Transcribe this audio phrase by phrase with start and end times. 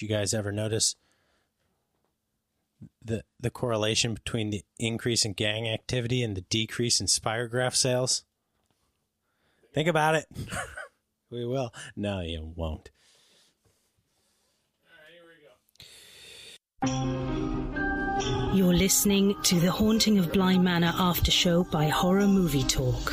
[0.00, 0.96] You guys ever notice
[3.04, 8.24] the the correlation between the increase in gang activity and the decrease in spirograph sales?
[9.72, 10.26] Think about it.
[11.30, 11.72] we will.
[11.96, 12.90] No, you won't.
[18.54, 23.12] You're listening to the Haunting of Bly Manor after show by Horror Movie Talk.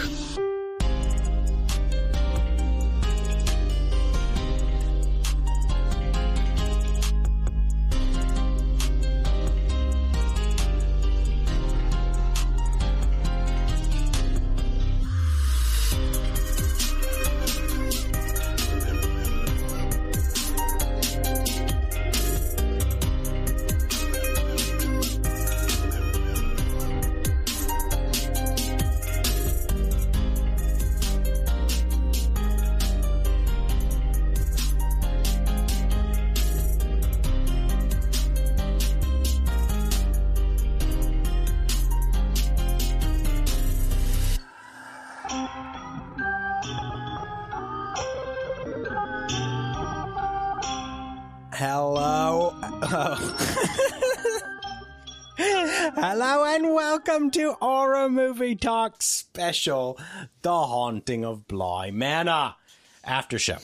[55.96, 60.00] Hello and welcome to Horror Movie Talk Special,
[60.42, 62.56] The Haunting of Bly Manor.
[63.04, 63.58] After show.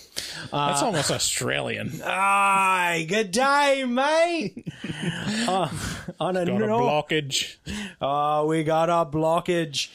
[0.52, 2.02] That's almost Australian.
[2.06, 4.68] Aye, good day, mate.
[5.48, 5.70] Uh,
[6.20, 7.56] on a Got a blockage.
[8.02, 9.90] Oh, we got a blockage.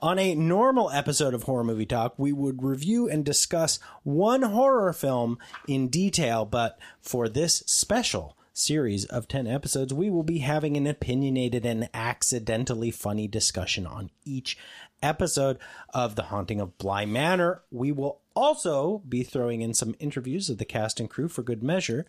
[0.00, 4.92] On a normal episode of Horror Movie Talk, we would review and discuss one horror
[4.92, 10.76] film in detail, but for this special series of 10 episodes, we will be having
[10.76, 14.58] an opinionated and accidentally funny discussion on each
[15.02, 15.58] episode
[15.94, 17.62] of The Haunting of Bly Manor.
[17.70, 21.62] We will also be throwing in some interviews of the cast and crew for good
[21.62, 22.06] measure.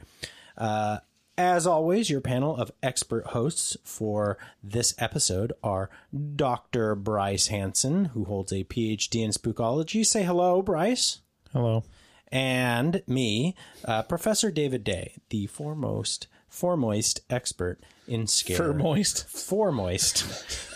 [0.57, 0.99] Uh,
[1.37, 5.89] as always, your panel of expert hosts for this episode are
[6.35, 6.95] Dr.
[6.95, 10.05] Bryce Hanson, who holds a PhD in spookology.
[10.05, 11.21] Say hello, Bryce.
[11.53, 11.85] Hello.
[12.31, 18.57] And me, uh, Professor David Day, the foremost, foremost expert in scare.
[18.57, 19.27] Fur moist.
[19.29, 20.25] Foremost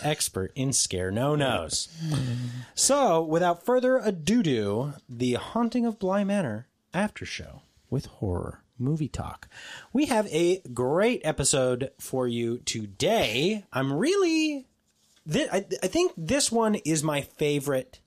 [0.02, 1.88] expert in scare no nos.
[2.74, 9.48] So, without further ado, the Haunting of Bly Manor after show with horror movie talk.
[9.92, 13.64] We have a great episode for you today.
[13.72, 14.66] I'm really,
[15.28, 18.00] thi- I, I think this one is my favorite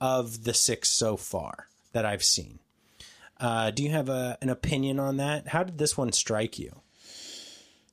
[0.00, 2.58] of the six so far that I've seen.
[3.40, 5.48] Uh, do you have a, an opinion on that?
[5.48, 6.80] How did this one strike you?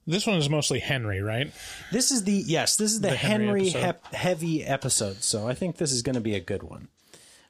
[0.08, 1.52] This one is mostly Henry, right?
[1.92, 3.80] This is the yes, this is the, The Henry Henry, episode.
[3.82, 6.90] hep- heavy episode, so I think this is going to be a good one.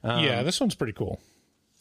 [0.04, 1.20] Um, yeah, this one's pretty cool.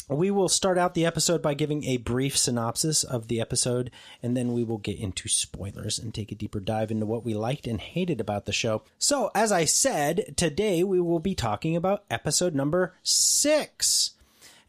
[0.08, 3.90] We will start out the episode by giving a brief synopsis of the episode,
[4.22, 7.32] and then we will get into spoilers and take a deeper dive into what we
[7.34, 8.82] liked and hated about the show.
[8.98, 14.13] So, as I said, today we will be talking about episode number six.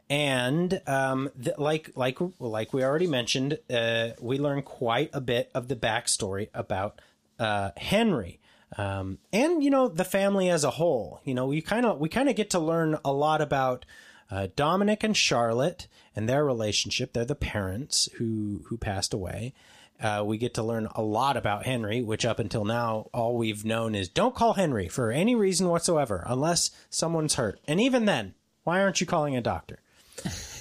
[0.10, 5.50] And um, th- like like like we already mentioned, uh, we learn quite a bit
[5.56, 7.02] of the backstory about
[7.40, 8.40] uh, Henry,
[8.78, 11.22] um, and you know the family as a whole.
[11.24, 13.86] You know, we kind of we kind of get to learn a lot about
[14.30, 17.14] uh, Dominic and Charlotte and their relationship.
[17.14, 19.54] They're the parents who who passed away.
[20.00, 23.64] Uh, we get to learn a lot about Henry, which up until now, all we've
[23.64, 27.60] known is don't call Henry for any reason whatsoever, unless someone's hurt.
[27.66, 29.80] And even then, why aren't you calling a doctor?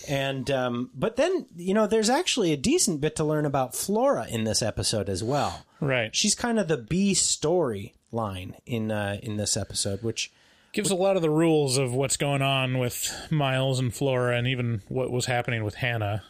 [0.09, 4.27] And um, but then you know, there's actually a decent bit to learn about Flora
[4.29, 5.65] in this episode as well.
[5.81, 6.15] Right.
[6.15, 10.33] She's kind of the B story line in uh, in this episode, which
[10.75, 14.49] Gives a lot of the rules of what's going on with Miles and Flora and
[14.49, 16.25] even what was happening with Hannah.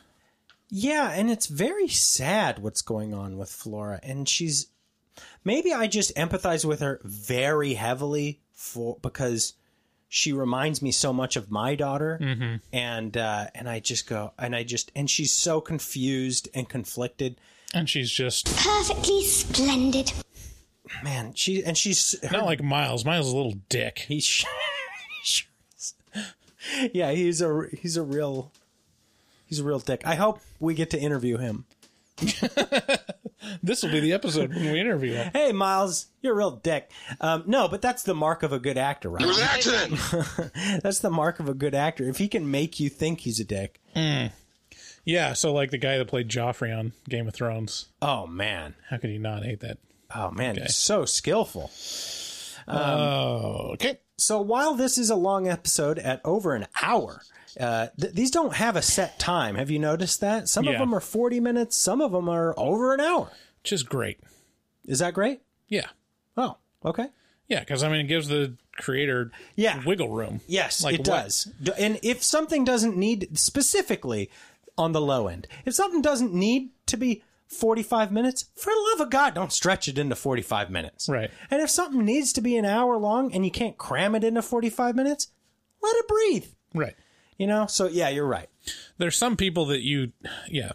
[0.69, 4.67] Yeah, and it's very sad what's going on with Flora, and she's
[5.45, 9.55] maybe I just empathize with her very heavily for because
[10.15, 12.21] she reminds me so much of my daughter,
[12.73, 17.37] and uh, and I just go and I just and she's so confused and conflicted.
[17.75, 20.13] And she's just Perfectly splendid.
[21.03, 23.05] Man, she and she's her, not like Miles.
[23.05, 24.05] Miles is a little dick.
[24.07, 24.49] he's sure
[26.93, 28.53] yeah, he's a he's a real
[29.47, 30.03] he's a real dick.
[30.07, 31.65] I hope we get to interview him.
[33.63, 35.31] This will be the episode when we interview him.
[35.33, 36.91] Hey, Miles, you're a real dick.
[37.21, 39.25] Um, no, but that's the mark of a good actor, right?
[39.25, 40.83] was an accident.
[40.83, 42.09] that's the mark of a good actor.
[42.09, 43.81] If he can make you think he's a dick.
[45.05, 47.87] Yeah, so like the guy that played Joffrey on Game of Thrones.
[48.01, 48.75] Oh man.
[48.89, 49.79] How could he not hate that?
[50.15, 51.71] Oh man, he's so skillful.
[52.67, 53.99] Oh, okay.
[54.17, 57.21] so while this is a long episode at over an hour,
[57.61, 59.55] uh, th- these don't have a set time.
[59.57, 60.49] Have you noticed that?
[60.49, 60.79] Some of Yeah.
[60.81, 63.31] them are 40 minutes, some of them are over an hour.
[63.63, 64.21] Which is great.
[64.87, 65.41] Is that great?
[65.69, 65.87] Yeah.
[66.37, 67.09] Oh, okay.
[67.49, 69.83] Yeah, because I mean, it gives the creator Yeah.
[69.85, 70.41] wiggle room.
[70.47, 71.05] Yes, Like it what?
[71.25, 71.45] does.
[71.63, 74.31] D- And if something doesn't need specifically
[74.77, 79.01] on the low end, if something doesn't need to be 45 minutes, for the love
[79.07, 81.09] of God, don't stretch it into 45 minutes.
[81.09, 81.31] Right.
[81.51, 84.43] And if something needs to be an hour long and you can't cram it into
[84.43, 85.29] 45 minutes,
[85.83, 86.47] let it breathe.
[86.75, 86.95] Right.
[87.37, 87.67] You know?
[87.67, 88.49] So yeah, you're right.
[88.99, 90.13] There's some people that you,
[90.49, 90.73] yeah.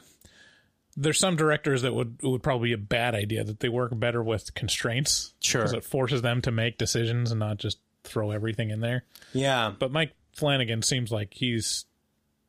[0.97, 4.21] There's some directors that would would probably be a bad idea that they work better
[4.21, 5.33] with constraints.
[5.39, 5.61] Sure.
[5.61, 9.05] Because it forces them to make decisions and not just throw everything in there.
[9.31, 9.71] Yeah.
[9.77, 11.85] But Mike Flanagan seems like he's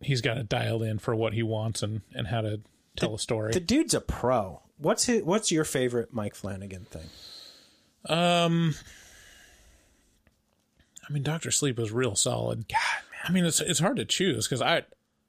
[0.01, 2.61] he's got it dialed in for what he wants and and how to
[2.97, 3.53] tell a story.
[3.53, 4.63] The dude's a pro.
[4.79, 7.07] What's his, what's your favorite Mike Flanagan thing?
[8.09, 8.75] Um,
[11.09, 12.67] I mean, Doctor Sleep was real solid.
[12.67, 12.79] God.
[13.25, 14.83] I mean, it's it's hard to choose because I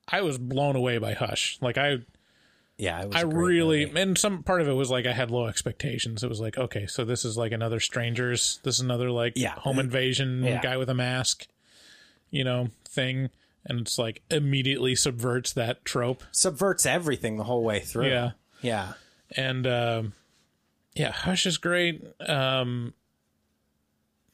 [0.07, 1.57] I was blown away by Hush.
[1.61, 1.97] Like I
[2.77, 3.99] Yeah, I really movie.
[4.01, 6.23] and some part of it was like I had low expectations.
[6.23, 8.59] It was like okay, so this is like another Strangers.
[8.63, 9.55] This is another like Yeah.
[9.55, 10.61] home invasion Yeah.
[10.61, 11.47] guy with a mask,
[12.29, 13.29] you know, thing.
[13.65, 16.23] And it's like immediately subverts that trope.
[16.31, 18.07] subverts everything the whole way through.
[18.07, 18.31] Yeah.
[18.61, 18.93] Yeah.
[19.37, 20.13] and um,
[20.95, 22.03] yeah, Hush is great.
[22.27, 22.93] Um,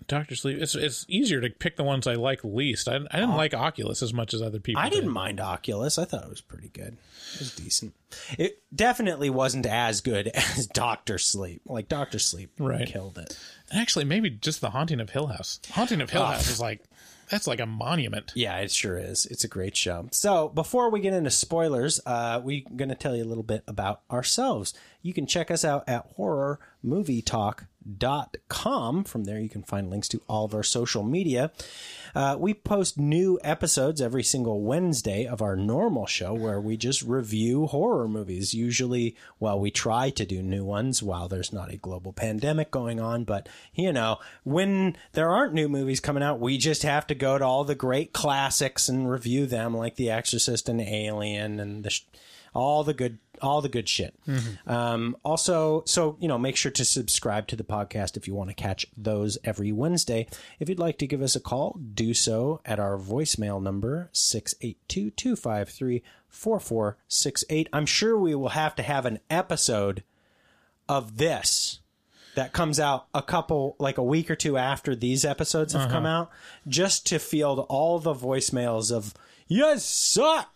[0.08, 0.58] Doctor Sleep.
[0.62, 2.88] It's it's easier to pick the ones I like least.
[2.88, 4.82] I, I didn't like Oculus as much as other people.
[4.82, 4.96] I did.
[4.96, 5.98] didn't mind Oculus.
[5.98, 6.98] I thought it was pretty good.
[7.36, 7.94] It was decent.
[8.38, 11.62] It definitely wasn't as good as Doctor Sleep.
[11.66, 12.88] Like Doctor Sleep Right.
[12.88, 13.38] killed it.
[13.72, 15.60] Actually, maybe just the Haunting of Hill House.
[15.72, 16.82] Haunting of Hill House is like
[17.30, 18.32] that's like a monument.
[18.36, 19.26] Yeah, it sure is.
[19.26, 20.08] It's a great show.
[20.12, 23.64] So before we get into spoilers, uh, we're going to tell you a little bit
[23.68, 24.74] about ourselves.
[25.08, 29.04] You can check us out at horrormovietalk.com.
[29.06, 31.54] From there, you can find links to all of our social media.
[32.14, 37.04] Uh, we post new episodes every single Wednesday of our normal show where we just
[37.04, 38.54] review horror movies.
[38.54, 43.00] Usually, well, we try to do new ones while there's not a global pandemic going
[43.00, 43.24] on.
[43.24, 47.38] But, you know, when there aren't new movies coming out, we just have to go
[47.38, 51.92] to all the great classics and review them, like The Exorcist and Alien and the.
[51.92, 52.04] Sh-
[52.58, 54.16] all the good all the good shit.
[54.66, 58.50] Um, also so you know make sure to subscribe to the podcast if you want
[58.50, 60.28] to catch those every wednesday.
[60.60, 64.10] If you'd like to give us a call do so at our voicemail number
[66.32, 70.04] 682-253-4468 i'm sure we will have to have an episode
[70.90, 71.80] of this
[72.36, 76.06] that comes out a couple like a week or two after these episodes have come
[76.06, 76.30] out
[76.68, 79.14] just to field all the voicemails of
[79.48, 80.54] yes suck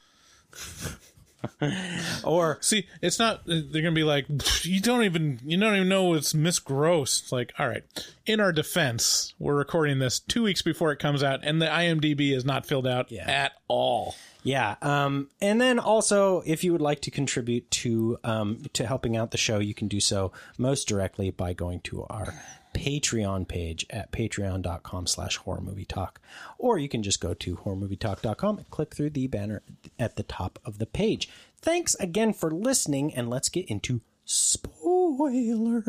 [2.23, 3.41] or See, it's not.
[3.45, 4.25] They're gonna be like,
[4.63, 7.21] you don't even, you don't even know it's Miss Grose.
[7.23, 7.83] It's like, all right.
[8.25, 12.35] In our defense, we're recording this two weeks before it comes out, and the IMDb
[12.35, 13.29] is not filled out yeah.
[13.29, 14.15] at all.
[14.43, 14.75] Yeah.
[14.81, 19.31] Um, and then also, if you would like to contribute to um, to helping out
[19.31, 22.33] the show, you can do so most directly by going to our
[22.73, 26.19] Patreon page at patreon.com slash horror movie talk.
[26.57, 29.61] Or you can just go to horrormovietalk.com and click through the banner
[29.99, 31.29] at the top of the page.
[31.61, 35.87] Thanks again for listening, and let's get into spoilers.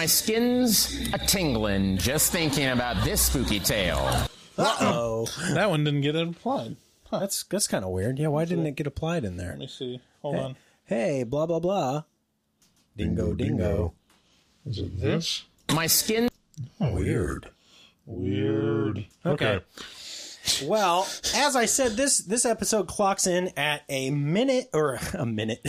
[0.00, 3.98] My skin's a tingling just thinking about this spooky tale.
[4.56, 6.76] Uh Oh, That one didn't get applied.
[7.10, 8.18] that's that's kind of weird.
[8.18, 9.50] Yeah, why didn't it get applied in there?
[9.50, 10.00] Let me see.
[10.22, 10.56] Hold on.
[10.86, 12.04] Hey, blah blah blah.
[12.96, 13.92] Dingo dingo.
[14.64, 15.44] Is it this?
[15.70, 16.30] My skin
[16.78, 17.50] Weird.
[18.06, 19.04] Weird.
[19.26, 19.60] Okay.
[20.64, 25.60] Well, as I said, this this episode clocks in at a minute or a minute,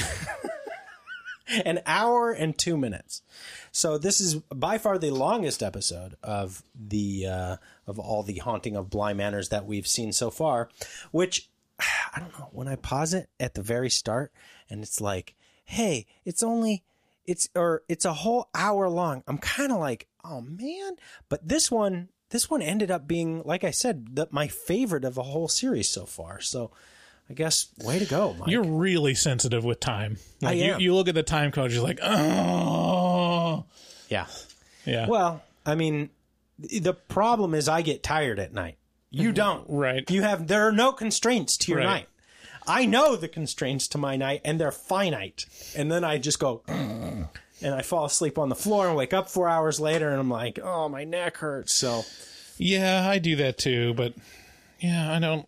[1.66, 3.24] an hour and two minutes.
[3.72, 8.76] So this is by far the longest episode of the uh, of all the haunting
[8.76, 10.70] of Bly Manors that we've seen so far.
[11.12, 11.50] Which
[11.80, 14.34] I don't know when I pause it at the very start,
[14.70, 16.84] and it's like, hey, it's only
[17.26, 19.24] it's or it's a whole hour long.
[19.28, 20.98] I'm kind of like, oh man,
[21.30, 25.16] but this one this one ended up being like I said, the, my favorite of
[25.16, 26.42] the whole series so far.
[26.42, 26.72] So
[27.30, 28.50] I guess way to go, Mike.
[28.50, 30.18] You're really sensitive with time.
[30.42, 30.80] Like I am.
[30.82, 33.21] You, you look at the time code, you're like, oh.
[34.10, 34.26] Yeah.
[34.86, 35.08] Yeah.
[35.08, 36.10] Well, I mean,
[36.60, 38.78] the problem is I get tired at night.
[39.10, 39.36] You mm-hmm.
[39.36, 39.66] don't.
[39.68, 40.10] Right.
[40.10, 41.86] You have there are no constraints to your Right.
[41.86, 42.08] night.
[42.68, 45.46] I know the constraints to my night and they're finite.
[45.76, 47.28] And then I just go and
[47.64, 50.60] I fall asleep on the floor and wake up 4 hours later and I'm like,
[50.62, 52.04] "Oh, my neck hurts." So,
[52.58, 54.14] Yeah, I do that too, but
[54.80, 55.48] yeah, I don't.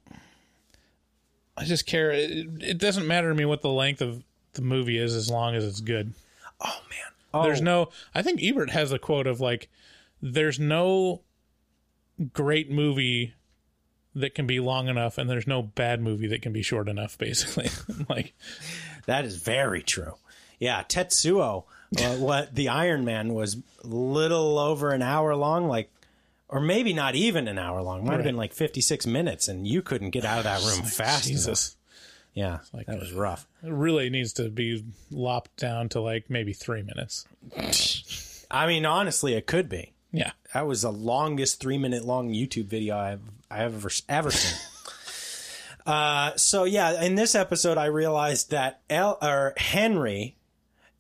[1.56, 2.12] I just care.
[2.12, 5.56] It, it doesn't matter to me what the length of the movie is as long
[5.56, 6.14] as it's good.
[6.60, 7.13] Oh man.
[7.34, 7.90] Oh, There's no.
[8.14, 9.70] I think Ebert has a quote of like,
[10.22, 11.22] "There's no
[12.32, 13.34] great movie
[14.16, 17.18] that can be long enough, and there's no bad movie that can be short enough."
[17.18, 17.70] Basically,
[18.10, 18.34] like
[19.06, 20.16] That is very true.
[20.60, 21.64] Yeah, Tetsuo,
[22.00, 25.92] uh, what the Iron Man was little over an hour long, like,
[26.48, 28.06] or maybe not even an hour long.
[28.06, 30.84] Might have been like fifty six minutes, and you couldn't get out of that room
[30.86, 31.28] fast.
[31.28, 31.38] enough.
[31.40, 31.76] Jesus,
[32.34, 33.48] Yeah, like that was rough.
[33.64, 37.26] it really needs to be lopped down to like maybe three minutes.
[38.50, 39.94] I mean, honestly, it could be.
[40.12, 44.60] Yeah, That was the longest three minute long YouTube video I've I've ever ever seen.
[45.86, 50.36] uh, so yeah, in this episode, I realized that El or Henry,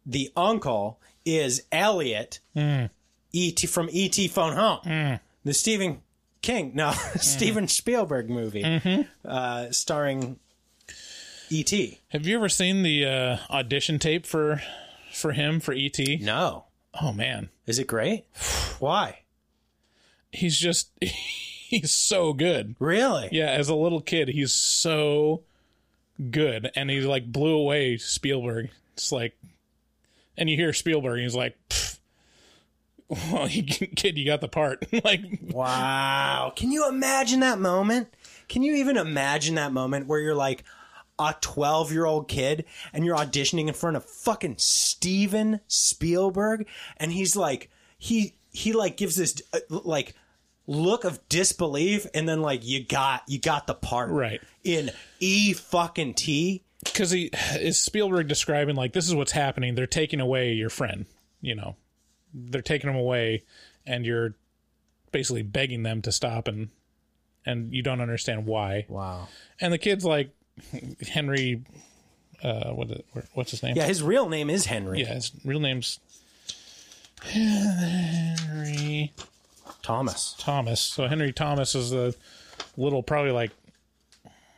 [0.05, 3.67] the uncle, is Elliott, E.T.
[3.67, 4.27] from E.T.
[4.29, 6.01] Phone Home, the Stephen
[6.41, 10.39] King, no Steven Spielberg movie, uh, starring
[11.53, 11.99] E.T.
[12.09, 14.61] Have you ever seen the uh, audition tape for
[15.11, 15.99] for him for ET?
[16.19, 16.65] No,
[17.01, 18.25] Oh man, is it great?
[18.79, 19.19] Why?
[20.31, 22.75] he's just he's so good.
[22.79, 23.29] Really?
[23.31, 25.41] Yeah, as a little kid, he's so
[26.31, 28.69] good, and he like blew away Spielberg.
[28.93, 29.37] It's like,
[30.37, 31.99] and you hear Spielberg, and he's like, "Pfft,
[33.31, 33.63] "Well, you,
[33.95, 36.53] kid, you got the part." like, Wow.
[36.55, 38.13] Can you imagine that moment?
[38.49, 40.63] Can you even imagine that moment where you're like
[41.19, 46.67] a 12 year old kid and you're auditioning in front of fucking Steven Spielberg
[46.97, 50.15] and he's like, he, he like gives this uh, like
[50.67, 54.41] look of disbelief and then like you got, you got the part Right.
[54.63, 56.63] in E fucking T.
[56.83, 57.29] because he
[57.59, 59.75] is Spielberg describing like this is what's happening.
[59.75, 61.05] They're taking away your friend.
[61.41, 61.75] You know,
[62.33, 63.43] they're taking him away,
[63.85, 64.35] and you're
[65.11, 66.69] basically begging them to stop, and
[67.45, 68.85] and you don't understand why.
[68.87, 69.27] Wow.
[69.59, 70.33] And the kid's like
[71.09, 71.63] Henry.
[72.43, 72.89] Uh, what
[73.33, 73.75] what's his name?
[73.77, 73.85] Yeah.
[73.85, 75.99] His real name is Henry Yeah, his real name's
[77.21, 79.11] Henry
[79.81, 80.35] Thomas.
[80.39, 80.81] Thomas.
[80.81, 82.13] So Henry Thomas is a
[82.77, 83.51] little, probably like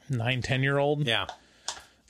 [0.10, 1.06] nine, ten year old.
[1.06, 1.28] Yeah.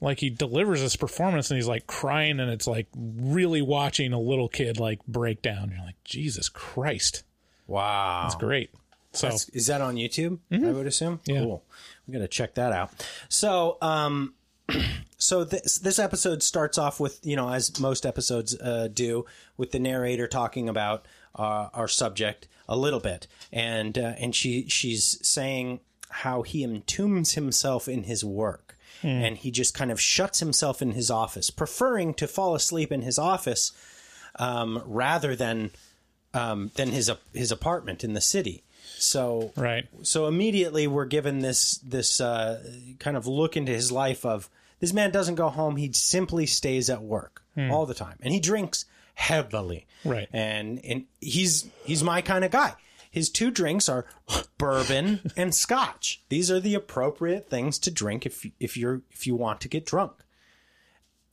[0.02, 4.20] Like he delivers this performance and he's like crying, and it's like really watching a
[4.20, 5.72] little kid like break down.
[5.72, 7.24] You're like, Jesus Christ,
[7.68, 8.24] Wow.
[8.26, 8.70] it's great.
[9.16, 10.40] So Is that on YouTube?
[10.52, 11.20] I would assume.
[11.26, 11.42] Yeah.
[11.42, 11.64] Cool.
[12.08, 12.92] We got to check that out.
[13.30, 14.34] So, um,
[15.18, 19.26] so this this episode starts off with you know as most episodes uh, do
[19.58, 21.06] with the narrator talking about
[21.36, 25.80] uh, our subject a little bit, and uh, and she she's saying
[26.10, 28.78] how he entombs himself in his work.
[29.04, 33.04] And he just kind of shuts himself in his office, preferring to fall asleep in
[33.04, 33.72] his office
[34.40, 35.72] um, rather than
[36.34, 38.64] um, than his his apartment in the city.
[38.98, 42.64] So right, so immediately we're given this this uh,
[43.00, 44.50] kind of look into his life of
[44.80, 45.78] this man doesn't go home.
[45.78, 47.72] He simply stays at work hmm.
[47.72, 48.18] all the time.
[48.22, 49.88] And he drinks heavily.
[50.04, 50.28] Right.
[50.32, 52.76] and and he's he's my kind of guy.
[53.10, 54.06] His two drinks are
[54.58, 56.22] bourbon and scotch.
[56.30, 59.86] These are the appropriate things to drink if if you're if you want to get
[59.86, 60.14] drunk.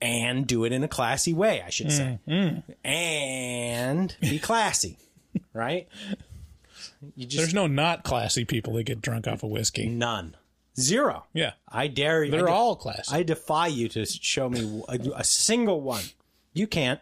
[0.01, 2.19] And do it in a classy way i should say.
[2.27, 2.49] Hmm.
[2.49, 2.73] Hmm.
[2.85, 4.99] And be classy
[5.53, 5.87] right
[7.17, 9.89] you just there's no not classy people that get drunk off of whiskey.
[9.89, 10.37] None.
[10.79, 11.27] Zero.
[11.35, 12.31] Yeah, I dare you.
[12.31, 13.15] they're I, de- all classy.
[13.15, 16.05] I defy you to show me a, a single one.
[16.55, 17.01] You can't.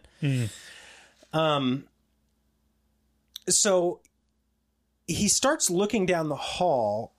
[1.33, 1.85] Um.
[3.49, 4.01] So
[5.07, 7.13] he starts looking down the hall,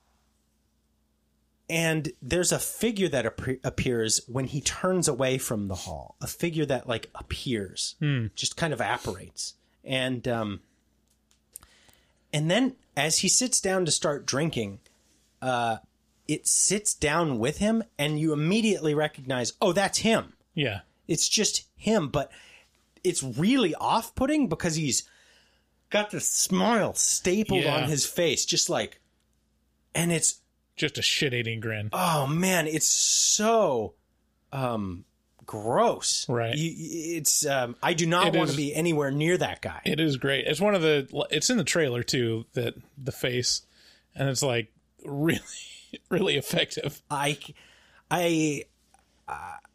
[1.68, 6.16] and there's a figure that ap- appears when he turns away from the hall.
[6.20, 7.96] A figure that like appears,
[8.34, 10.60] just kind of apparates, and um.
[12.32, 14.80] And then, as he sits down to start drinking,
[15.42, 20.32] it sits down with him and you immediately recognize, oh, that's him.
[20.54, 22.30] yeah, It's just him, but
[23.04, 25.02] it's really off putting because he's
[25.90, 27.76] got this smile stapled Yeah.
[27.82, 29.00] on his face, just like,
[29.94, 30.40] and it's,
[30.76, 31.90] just a shit eating grin.
[31.92, 33.94] oh man, it's so,
[34.52, 35.04] um,
[35.46, 36.28] gross.
[36.28, 36.54] Right.
[36.54, 39.80] You, it's, um, I do not It want to be anywhere near that guy.
[39.84, 40.46] It is great.
[40.46, 41.08] It's one of the.
[41.30, 42.46] It's in the trailer too.
[42.54, 43.62] That the face,
[44.14, 44.72] and it's like
[45.04, 45.40] really,
[46.08, 47.02] really effective.
[47.10, 47.38] I,
[48.10, 48.64] I,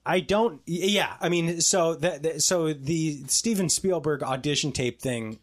[0.05, 0.61] I don't.
[0.65, 5.39] Yeah, I mean, so that so the Steven Spielberg audition tape thing.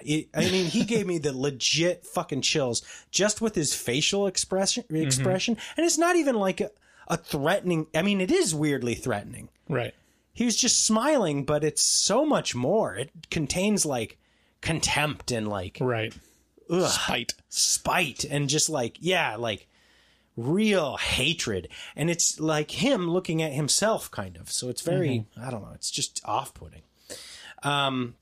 [0.00, 4.84] It, I mean, he gave me the legit fucking chills just with his facial expression.
[4.90, 6.70] Expression, and it's not even like a,
[7.08, 7.86] a threatening.
[7.94, 9.48] I mean, it is weirdly threatening.
[9.68, 9.94] Right.
[10.32, 12.94] He was just smiling, but it's so much more.
[12.94, 14.18] It contains like
[14.60, 16.14] contempt and like Right.
[16.88, 17.34] Spite.
[17.48, 19.66] spite and just like yeah like
[20.36, 24.50] real hatred, and it's like him looking at himself, kind of.
[24.50, 26.82] So it's very, I don't know, it's just off-putting.
[27.62, 28.14] Um,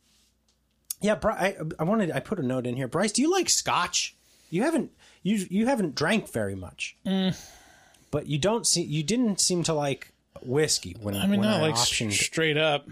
[1.01, 2.89] yeah, I, I wanted, I put a note in here.
[2.89, 4.17] Bryce, do you like Scotch?
[4.51, 4.91] You haven't,
[5.23, 6.97] you you haven't drank very much,
[8.11, 10.13] but you don't see, you didn't seem to like
[10.43, 12.13] whiskey when I mean, when not I like optioned.
[12.13, 12.87] straight up.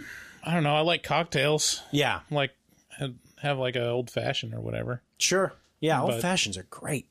[0.45, 0.75] I don't know.
[0.77, 1.83] I like cocktails.
[1.91, 2.53] yeah, Like
[3.43, 5.03] have, like a old fashioned or whatever.
[5.19, 5.53] sure.
[5.81, 7.07] Yeah, old But- fashions are great.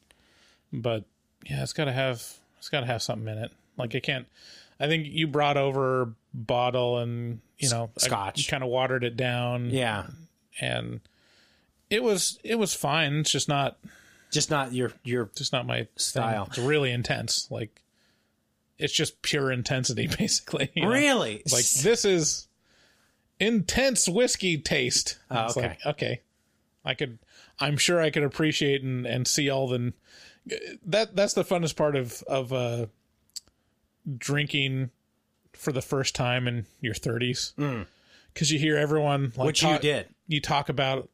[0.74, 1.03] But
[1.50, 2.21] yeah, it's got to have
[2.57, 3.51] it's got to have something in it.
[3.77, 4.25] Like it can't.
[4.79, 8.47] I think you brought over bottle and you know Scotch.
[8.50, 9.69] kind of watered it down.
[9.69, 10.07] Yeah,
[10.59, 11.00] and
[11.89, 13.13] it was it was fine.
[13.19, 13.77] It's just not
[14.31, 16.45] just not your your just not my Style.
[16.45, 16.50] Thing.
[16.50, 17.47] It's really intense.
[17.51, 17.81] Like
[18.77, 20.72] it's just pure intensity, basically.
[20.75, 20.89] you know?
[20.89, 22.48] really Like this is
[23.39, 25.17] intense whiskey taste.
[25.32, 25.67] Oh, It's okay.
[25.67, 26.22] like, okay.
[26.84, 27.20] I could
[27.60, 29.94] I'm sure I could appreciate and, and see all the
[30.86, 32.86] that that's the funnest part of of uh
[34.17, 34.91] drinking
[35.53, 37.86] for the first time in your 30s.
[38.36, 39.46] Cuz you hear everyone like Mm.
[39.46, 40.08] Which you did.
[40.27, 41.10] You talk about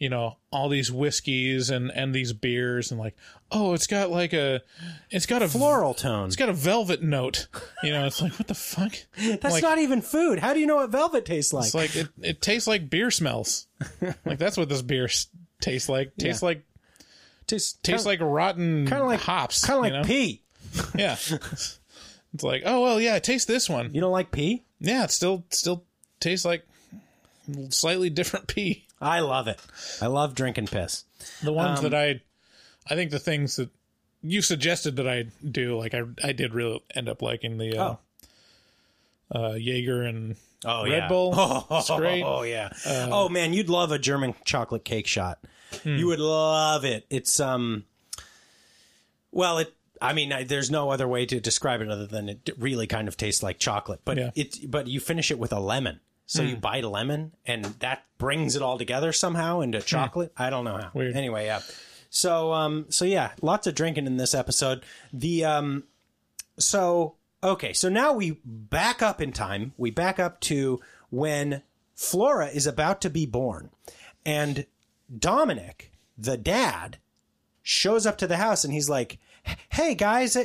[0.00, 3.14] you know all these whiskeys and and these beers and like
[3.52, 4.62] oh it's got like a
[5.10, 7.46] it's got a floral tone it's got a velvet note
[7.82, 10.38] you know it's like what the fuck That's like, not even food.
[10.38, 11.66] How do you know what velvet tastes like?
[11.66, 13.66] it's like it, it tastes like beer smells.
[14.24, 15.26] like that's what this beer s-
[15.60, 16.16] tastes like.
[16.16, 16.64] Tastes like
[17.46, 19.64] tastes tastes like rotten kind of like hops.
[19.64, 20.04] kind of like you know?
[20.04, 20.42] pee.
[20.94, 21.16] Yeah.
[22.32, 23.92] it's like oh well yeah taste this one.
[23.92, 24.64] You don't like pee?
[24.80, 25.84] Yeah, it still still
[26.20, 26.64] tastes like
[27.68, 28.86] slightly different pee.
[29.00, 29.58] I love it.
[30.02, 31.04] I love drinking piss.
[31.42, 32.20] The ones Um, that I
[32.88, 33.70] I think the things that
[34.22, 37.96] you suggested that I do like I I did really end up liking the uh,
[39.34, 41.08] uh Jaeger and Oh Red yeah.
[41.08, 41.32] Bull.
[41.34, 42.22] Oh, It's great.
[42.22, 42.70] Oh yeah.
[42.86, 45.38] oh man, you'd love a German chocolate cake shot.
[45.84, 47.06] You would love it.
[47.10, 47.84] It's um.
[49.32, 49.72] Well, it.
[50.02, 53.06] I mean, I, there's no other way to describe it other than it really kind
[53.06, 54.00] of tastes like chocolate.
[54.04, 54.30] But Yeah.
[54.34, 54.56] it.
[54.70, 56.00] But you finish it with a lemon.
[56.30, 60.32] So you bite a lemon, and that brings it all together somehow into chocolate.
[60.36, 60.90] I don't know how.
[60.94, 61.16] Weird.
[61.16, 61.58] Anyway, yeah.
[62.08, 62.86] So um.
[62.88, 64.84] So yeah, lots of drinking in this episode.
[65.12, 65.84] The um.
[66.56, 69.72] So okay, so now we back up in time.
[69.76, 71.62] We back up to when
[71.96, 73.70] Flora is about to be born,
[74.24, 74.66] and
[75.12, 76.98] Dominic, the dad,
[77.60, 79.18] shows up to the house and he's like,
[79.70, 80.36] "Hey guys,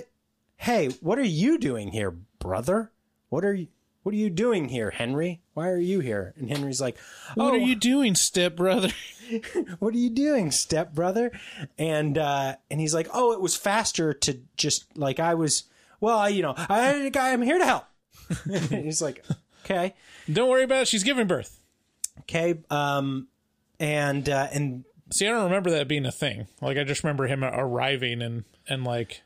[0.57, 2.91] hey, what are you doing here, brother?
[3.29, 3.67] What are you?"
[4.05, 5.41] What are you doing here, Henry?
[5.55, 6.35] Why are you here?
[6.37, 6.95] And Henry's like,
[7.33, 8.89] What "Oh, are you doing, step brother?
[9.79, 11.31] what are you doing, step brother?
[11.79, 15.63] And uh, and he's like, oh, it was faster to just like I was.
[15.99, 17.85] Well, I, you know, I, I'm here to help.
[18.45, 19.25] And he's like,
[19.63, 19.95] okay,
[20.31, 20.87] Don't worry about it.
[20.87, 21.59] She's giving birth.
[22.19, 23.27] okay, um,
[23.79, 26.45] and uh, and See, I don't remember that being a thing.
[26.61, 29.23] Like I just remember him arriving and and like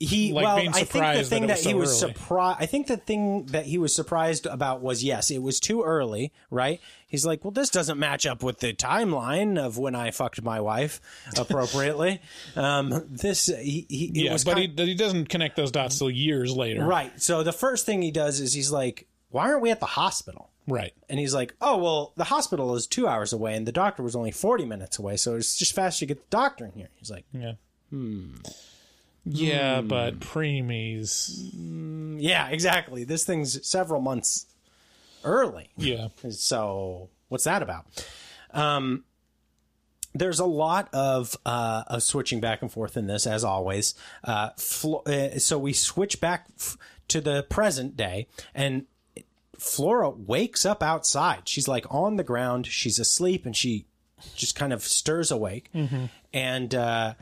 [0.00, 2.58] he Like well, I think the surprised that thing that, he so was surprised.
[2.58, 6.32] I think the thing that he was surprised about was yes, it was too early.
[6.50, 6.80] Right?
[7.06, 10.58] He's like, well, this doesn't match up with the timeline of when I fucked my
[10.60, 11.02] wife
[11.36, 12.22] appropriately.
[12.56, 16.82] um, this he, he yeah, but he he doesn't connect those dots till years later.
[16.84, 17.20] Right.
[17.20, 20.48] So the first thing he does is he's like, "Why aren't we at the hospital?"
[20.66, 20.94] Right.
[21.10, 24.16] And he's like, "Oh, well, the hospital is two hours away, and the doctor was
[24.16, 27.10] only forty minutes away, so it's just faster to get the doctor in here." He's
[27.10, 27.52] like, Yeah.
[29.24, 31.50] Yeah, but preemies.
[32.20, 33.04] "Yeah, exactly.
[33.04, 34.46] This thing's several months
[35.24, 35.70] early.
[35.76, 36.08] Yeah.
[36.30, 37.86] So what's that about?"
[38.52, 39.04] Um,
[40.14, 43.94] there's a lot of uh, of switching back and forth in this, as always.
[44.24, 46.76] Uh, Flo- uh, so we switch back f-
[47.08, 48.86] to the present day, and
[49.56, 51.48] Flora wakes up outside.
[51.48, 52.66] She's like on the ground.
[52.66, 53.84] She's asleep, and she
[54.34, 55.70] just kind of stirs awake,
[56.32, 57.14] and uh,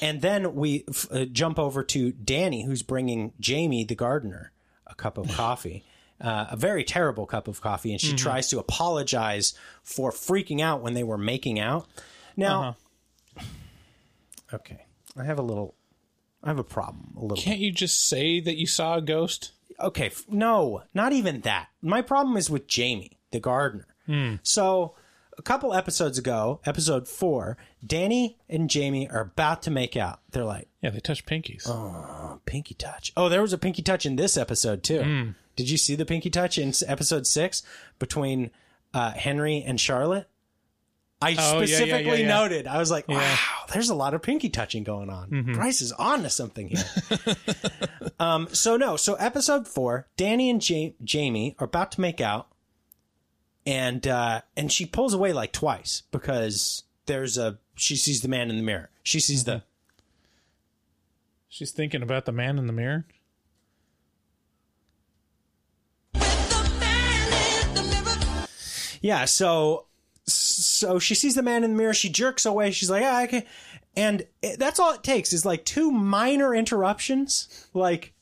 [0.00, 4.52] and then we f- uh, jump over to Danny, who's bringing Jamie, the gardener,
[4.86, 5.84] a cup of coffee.
[6.18, 10.80] Uh, a very terrible cup of coffee, and she tries to apologize for freaking out
[10.80, 11.86] when they were making out.
[12.38, 12.76] Now,
[14.52, 15.74] okay, I have a little,
[16.42, 17.12] I have a problem.
[17.16, 17.36] A little.
[17.42, 19.52] Can't you just say that you saw a ghost?
[19.78, 21.68] okay, f- no, not even that.
[21.82, 23.86] My problem is with Jamie, the gardener.
[24.42, 24.94] So,
[25.38, 30.20] a couple episodes ago, episode four, Danny and Jamie are about to make out.
[30.30, 31.68] They're like, Yeah, they touch pinkies.
[31.68, 33.12] Oh, pinky touch.
[33.16, 35.34] Oh, there was a pinky touch in this episode, too.
[35.56, 37.62] Did you see the pinky touch in s- episode six
[37.98, 38.50] between
[38.94, 40.28] uh, Henry and Charlotte?
[41.22, 42.28] I Oh, yeah, yeah, specifically yeah, yeah.
[42.28, 42.66] noted.
[42.66, 43.36] I was like, wow,
[43.72, 45.30] there's a lot of pinky touching going on.
[45.30, 45.52] Mm-hmm.
[45.54, 46.84] Bryce is on to something here.
[48.20, 48.96] um, so, no.
[48.96, 52.48] So, episode four, Danny and ja- Jamie are about to make out.
[53.66, 58.48] And uh, and she pulls away like twice because there's a she sees the man
[58.48, 58.90] in the mirror.
[59.02, 59.62] She sees the
[61.48, 63.06] She's thinking about the man in the mirror.
[69.00, 69.86] Yeah, so
[70.26, 71.94] so she sees the man in the mirror.
[71.94, 72.72] She jerks away.
[72.72, 73.44] She's like, ah, I can
[73.96, 77.68] and it, that's all it takes is like two minor interruptions.
[77.72, 78.12] Like,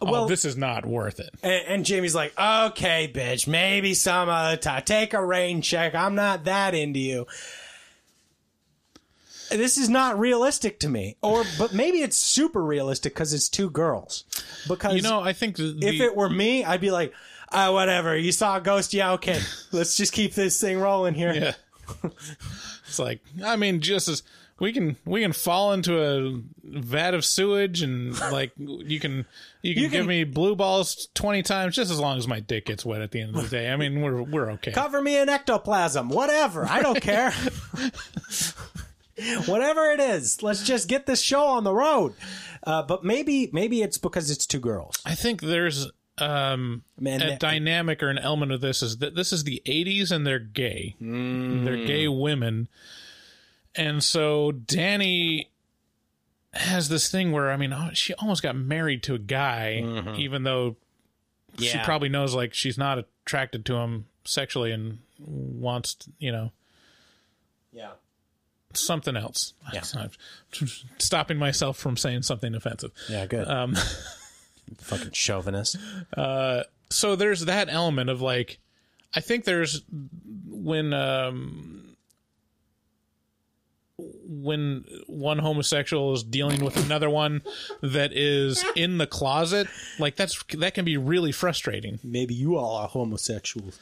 [0.00, 1.30] well, oh, this is not worth it.
[1.42, 4.82] And, and, Jamie's like, okay, bitch, maybe some other time.
[4.82, 5.94] Take a rain check.
[5.94, 7.26] I'm not that into you.
[9.50, 13.68] This is not realistic to me, or but maybe it's super realistic because it's two
[13.68, 14.24] girls.
[14.68, 17.12] Because you know, I think the, if it were me, I'd be like,
[17.50, 18.16] uh, whatever.
[18.16, 19.40] You saw a ghost, yeah, okay.
[19.72, 21.32] Let's just keep this thing rolling here.
[21.32, 21.52] Yeah.
[22.86, 24.22] It's like, I mean, just as
[24.60, 29.24] we can we can fall into a vat of sewage and like you can
[29.62, 32.38] you can, you can give me blue balls 20 times just as long as my
[32.40, 33.72] dick gets wet at the end of the day.
[33.72, 34.70] I mean we're we're okay.
[34.70, 36.66] Cover me in ectoplasm whatever.
[36.66, 37.32] I don't care.
[39.46, 42.14] Whatever it is let's just get this show on the road.
[42.62, 45.00] Uh, but maybe maybe it's because it's two girls.
[45.04, 49.32] I think there's um, Man, a dynamic or an element of this is that this
[49.32, 51.64] is the 80s and they're gay mm.
[51.64, 52.68] they're gay women
[53.74, 55.50] and so Danny
[56.52, 60.16] has this thing where I mean, oh, she almost got married to a guy, mm-hmm.
[60.16, 60.76] even though
[61.56, 61.70] yeah.
[61.70, 66.52] she probably knows like she's not attracted to him sexually and wants, to, you know,
[67.72, 67.92] yeah,
[68.72, 69.54] something else.
[69.72, 69.82] Yeah.
[69.96, 70.10] I'm
[70.98, 72.90] stopping myself from saying something offensive.
[73.08, 73.46] Yeah, good.
[73.46, 73.76] Um,
[74.78, 75.76] fucking chauvinist.
[76.16, 78.58] Uh, so there's that element of like,
[79.14, 79.82] I think there's
[80.48, 81.80] when um
[84.24, 87.42] when one homosexual is dealing with another one
[87.82, 89.66] that is in the closet
[89.98, 91.98] like that's that can be really frustrating.
[92.02, 93.78] Maybe you all are homosexuals.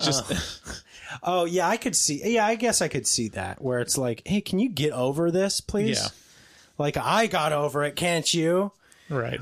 [0.00, 0.72] Just uh,
[1.22, 4.20] oh yeah i could see yeah i guess i could see that where it's like
[4.26, 5.98] hey can you get over this please?
[5.98, 6.08] Yeah.
[6.76, 8.72] Like i got over it can't you?
[9.08, 9.40] Right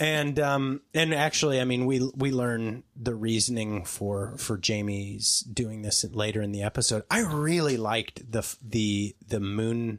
[0.00, 5.82] and um and actually i mean we we learn the reasoning for for jamie's doing
[5.82, 7.02] this later in the episode.
[7.10, 9.98] I really liked the the the moon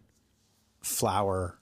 [0.82, 1.58] flower.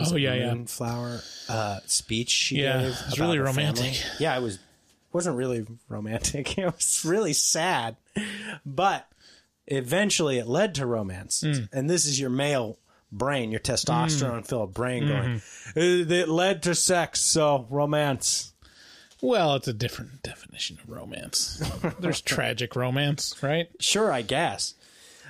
[0.00, 0.54] Oh yeah yeah.
[0.66, 4.16] flower uh speech she yeah gave it's really romantic family.
[4.18, 4.58] yeah it was
[5.12, 6.58] wasn't really romantic.
[6.58, 7.96] It was really sad.
[8.66, 9.08] But
[9.66, 11.42] eventually it led to romance.
[11.42, 11.68] Mm.
[11.72, 12.78] and this is your male
[13.18, 14.46] brain, your testosterone mm.
[14.46, 16.12] filled brain going, mm-hmm.
[16.12, 18.52] it led to sex, so romance.
[19.20, 21.62] Well, it's a different definition of romance.
[21.98, 23.68] There's tragic romance, right?
[23.80, 24.74] Sure, I guess.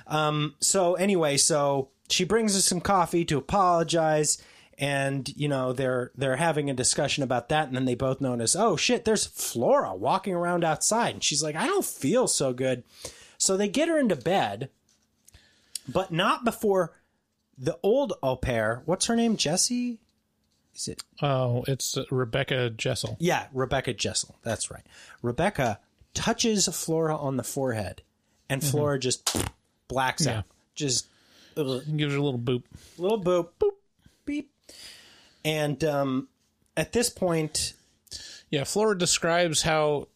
[0.07, 4.41] Um, so anyway, so she brings us some coffee to apologize,
[4.77, 8.55] and you know they're they're having a discussion about that, and then they both notice,
[8.55, 12.83] oh shit, there's Flora walking around outside, and she's like, I don't feel so good.
[13.37, 14.69] So they get her into bed,
[15.87, 16.93] but not before
[17.57, 19.37] the old au pair, what's her name?
[19.37, 19.99] Jessie?
[20.75, 21.03] Is it?
[21.21, 23.15] Oh, it's Rebecca Jessel.
[23.19, 24.35] Yeah, Rebecca Jessel.
[24.43, 24.83] That's right.
[25.21, 25.79] Rebecca
[26.13, 28.01] touches Flora on the forehead,
[28.49, 28.71] and mm-hmm.
[28.71, 29.37] Flora just
[29.87, 30.39] blacks yeah.
[30.39, 30.43] out.
[30.73, 31.07] Just
[31.55, 31.81] ugh.
[31.95, 32.63] gives her a little boop.
[32.97, 33.49] Little boop.
[33.59, 33.71] Boop.
[34.25, 34.51] Beep.
[35.45, 36.27] And um,
[36.75, 37.73] at this point,
[38.49, 40.09] yeah, Flora describes how.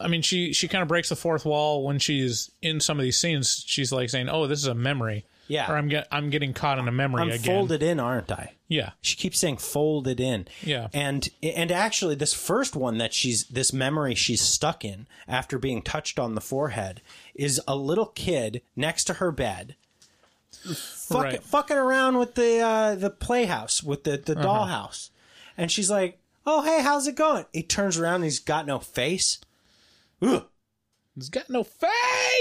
[0.00, 3.04] I mean, she she kind of breaks the fourth wall when she's in some of
[3.04, 3.62] these scenes.
[3.64, 5.70] She's like saying, "Oh, this is a memory." Yeah.
[5.70, 7.44] Or I'm get, I'm getting caught in a memory I'm again.
[7.44, 8.54] folded in, aren't I?
[8.68, 8.90] Yeah.
[9.00, 10.48] She keeps saying folded in.
[10.62, 10.88] Yeah.
[10.92, 15.82] And and actually this first one that she's this memory she's stuck in after being
[15.82, 17.02] touched on the forehead
[17.34, 19.76] is a little kid next to her bed.
[20.64, 21.42] Fuck, right.
[21.42, 24.46] fucking around with the uh, the playhouse with the the uh-huh.
[24.46, 25.10] dollhouse,
[25.58, 28.78] and she's like, "Oh hey, how's it going?" He turns around, and he's got no
[28.78, 29.40] face.
[30.22, 30.46] Ugh.
[31.14, 31.90] He's got no face.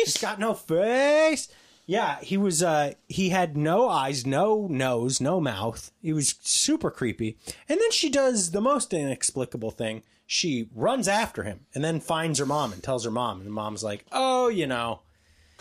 [0.05, 1.49] He's got no face.
[1.85, 2.63] Yeah, he was.
[2.63, 5.91] Uh, he had no eyes, no nose, no mouth.
[6.01, 7.37] He was super creepy.
[7.67, 10.03] And then she does the most inexplicable thing.
[10.25, 13.39] She runs after him and then finds her mom and tells her mom.
[13.39, 15.01] And the mom's like, "Oh, you know,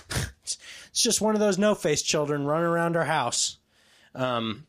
[0.11, 0.59] it's
[0.95, 3.59] just one of those no-face children running around our house."
[4.15, 4.67] Um.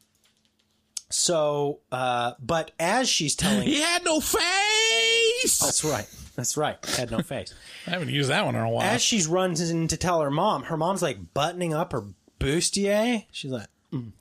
[1.11, 5.59] So, uh, but as she's telling, he had no face.
[5.59, 6.07] That's right.
[6.35, 6.83] That's right.
[6.85, 7.53] Had no face.
[7.87, 8.83] I haven't used that one in a while.
[8.83, 12.05] As she's runs in to tell her mom, her mom's like buttoning up her
[12.39, 13.25] bustier.
[13.31, 14.11] She's like, mm,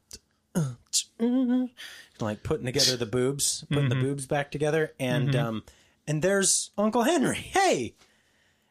[0.54, 0.72] uh,
[1.18, 1.70] mm,
[2.20, 4.00] like putting together the boobs, putting mm-hmm.
[4.00, 5.46] the boobs back together, and mm-hmm.
[5.46, 5.64] um,
[6.06, 7.36] and there's Uncle Henry.
[7.36, 7.94] Hey,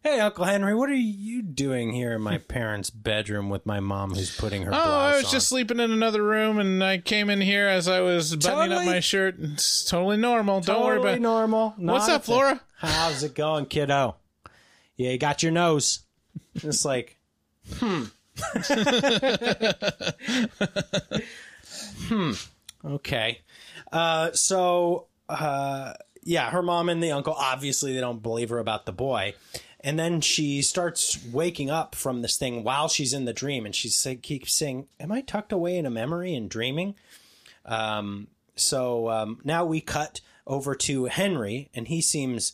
[0.04, 4.16] Hey, Uncle Henry, what are you doing here in my parents' bedroom with my mom
[4.16, 4.74] who's putting her?
[4.74, 5.32] Oh, I was on?
[5.32, 8.88] just sleeping in another room, and I came in here as I was buttoning totally,
[8.88, 9.36] up my shirt.
[9.40, 10.62] It's totally normal.
[10.62, 11.22] Totally Don't worry about it.
[11.22, 11.76] normal.
[11.78, 12.62] What's up, Flora?
[12.78, 14.16] How's it going, kiddo?
[14.96, 16.00] Yeah, you got your nose.
[16.56, 17.18] It's like,
[17.76, 18.04] hmm.
[22.08, 22.32] hmm.
[22.84, 23.42] Okay.
[23.92, 28.86] Uh, so, uh, yeah, her mom and the uncle obviously they don't believe her about
[28.86, 29.34] the boy.
[29.84, 33.76] And then she starts waking up from this thing while she's in the dream, and
[33.76, 36.96] she say, keeps saying, "Am I tucked away in a memory and dreaming?"
[37.66, 42.54] Um, so um, now we cut over to Henry, and he seems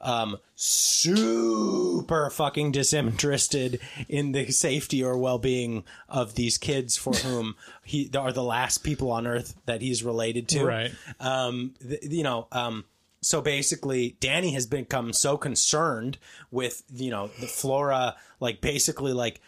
[0.00, 8.10] um, super fucking disinterested in the safety or well-being of these kids for whom he
[8.16, 10.64] are the last people on earth that he's related to.
[10.64, 10.90] Right.
[11.20, 12.84] Um, th- you know, um,
[13.20, 16.18] so basically Danny has become so concerned
[16.50, 19.40] with, you know, the Flora, like basically like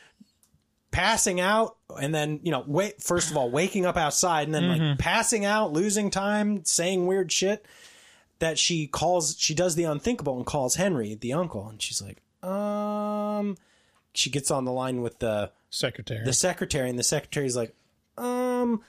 [0.90, 4.68] passing out and then, you know, wait, first of all, waking up outside and then
[4.68, 7.64] like passing out, losing time, saying weird shit
[8.40, 12.22] that she calls she does the unthinkable and calls Henry the uncle and she's like
[12.42, 13.56] um
[14.14, 16.24] she gets on the line with the Secretary.
[16.24, 17.74] the secretary and the secretary's like
[18.16, 18.80] um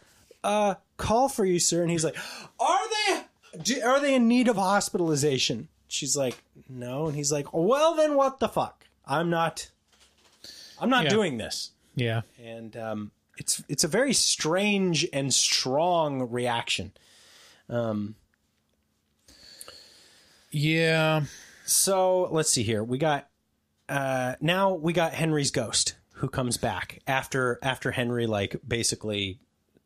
[0.44, 2.16] uh call for you sir and he's like
[2.62, 3.24] are they
[3.64, 8.16] do, are they in need of hospitalization she's like no and he's like well then
[8.16, 9.70] what the fuck i'm not
[10.80, 11.10] i'm not Yeah.
[11.10, 12.22] doing this yeah.
[12.42, 16.92] and um it's it's a very strange and strong reaction
[17.70, 18.16] Um.
[20.52, 21.24] Yeah.
[21.66, 22.84] So let's see here.
[22.84, 23.28] We got
[23.90, 29.40] uh now we got Henry's ghost who comes back after after Henry like basically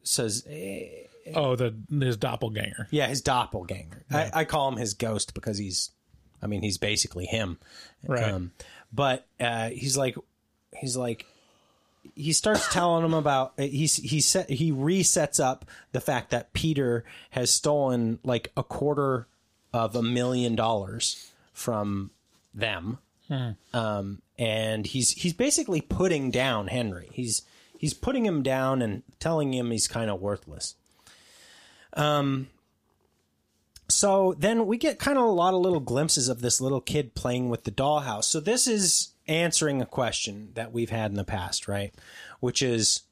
[0.04, 2.88] says eh, Oh, the his doppelganger.
[2.92, 4.04] yeah his doppelganger.
[4.12, 5.92] I, I call him his ghost because he's
[6.42, 7.58] I mean he's basically him.
[8.06, 8.32] Right.
[8.32, 8.52] Um,
[8.94, 10.16] but uh, he's like
[10.76, 11.26] he's like
[12.14, 17.04] he starts telling him about he's he set he resets up the fact that Peter
[17.32, 19.28] has stolen like a quarter
[19.74, 22.12] of a million dollars from
[22.54, 23.00] them.
[23.74, 27.10] Um, and he's he's basically putting down Henry.
[27.12, 27.42] He's
[27.78, 30.76] he's putting him down and telling him he's kind of worthless.
[31.96, 32.48] Um
[33.88, 37.14] so then we get kind of a lot of little glimpses of this little kid
[37.14, 38.24] playing with the dollhouse.
[38.24, 41.94] So this is answering a question that we've had in the past, right?
[42.40, 43.04] Which is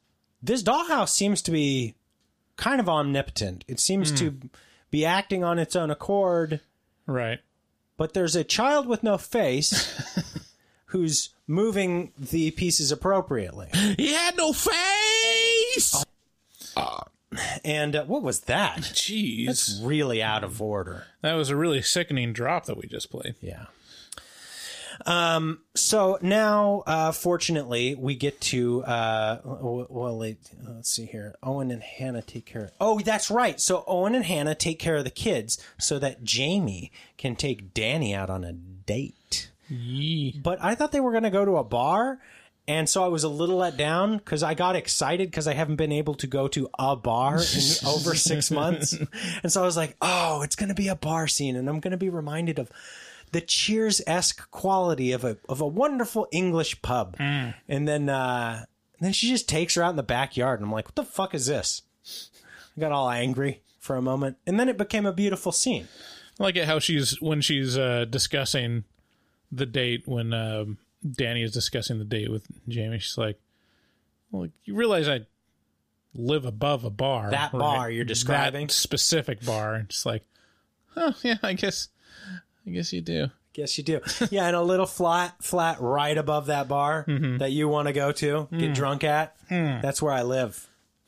[0.41, 1.93] this dollhouse seems to be
[2.57, 3.63] kind of omnipotent.
[3.67, 4.35] It seems to
[4.89, 6.59] be acting on its own accord,
[7.05, 7.39] Right.
[7.97, 9.91] but there's a child with no face
[10.85, 13.69] who's moving the pieces appropriately.
[13.97, 16.03] He had no face.
[17.63, 18.77] And uh, what was that?
[18.77, 19.49] Jeez.
[19.49, 21.05] It's really out of order.
[21.21, 23.35] that was a really sickening drop that we just played.
[23.41, 23.65] Yeah.
[25.05, 25.59] Um.
[25.75, 29.39] So now, uh, fortunately, we get to uh.
[29.43, 31.35] Well, wait, let's see here.
[31.41, 32.65] Owen and Hannah take care.
[32.65, 33.59] Of, Oh, that's right.
[33.59, 38.13] So Owen and Hannah take care of the kids so that Jamie can take Danny
[38.13, 39.49] out on a date.
[39.67, 40.39] Yee.
[40.43, 42.19] But I thought they were going to go to a bar.
[42.67, 45.75] And so I was a little let down because I got excited because I haven't
[45.75, 48.97] been able to go to a bar in over six months.
[49.43, 51.57] And so I was like, oh, it's going to be a bar scene.
[51.57, 52.71] And I'm going to be reminded of
[53.33, 57.17] the Cheers esque quality of a, of a wonderful English pub.
[57.67, 58.65] And then, uh,
[59.01, 60.59] then she just takes her out in the backyard.
[60.59, 61.81] And I'm like, what the fuck is this?
[62.77, 64.37] I got all angry for a moment.
[64.47, 65.89] And then it became a beautiful scene.
[66.39, 68.85] I like it how she's when she's uh, discussing
[69.51, 70.77] the date when um,
[71.09, 72.99] Danny is discussing the date with Jamie.
[72.99, 73.39] She's like,
[74.31, 75.21] "Well, you realize I
[76.13, 77.31] live above a bar.
[77.31, 78.67] That bar you're describing?
[78.67, 80.23] That specific bar." And it's like,
[80.95, 81.89] "Oh yeah, I guess,
[82.65, 84.01] I guess you do." I guess you do.
[84.31, 87.37] Yeah, and a little flat, flat right above that bar mm-hmm.
[87.37, 88.73] that you want to go to, get hmm.
[88.73, 89.35] drunk at.
[89.47, 89.79] Hmm.
[89.79, 90.67] That's where I live.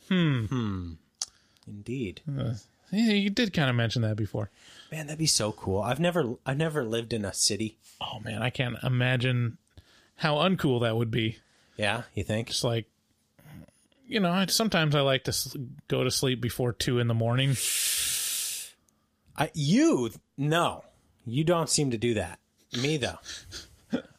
[0.09, 0.45] Hmm.
[0.45, 0.91] hmm.
[1.67, 2.21] Indeed.
[2.27, 2.53] Uh,
[2.91, 4.51] yeah, you did kind of mention that before.
[4.91, 5.81] Man, that'd be so cool.
[5.81, 7.77] I've never, I've never lived in a city.
[7.99, 9.57] Oh man, I can't imagine
[10.15, 11.37] how uncool that would be.
[11.77, 12.49] Yeah, you think?
[12.49, 12.85] It's like,
[14.07, 17.55] you know, I, sometimes I like to go to sleep before two in the morning.
[19.37, 20.83] I, you no,
[21.25, 22.39] you don't seem to do that.
[22.81, 23.19] Me though.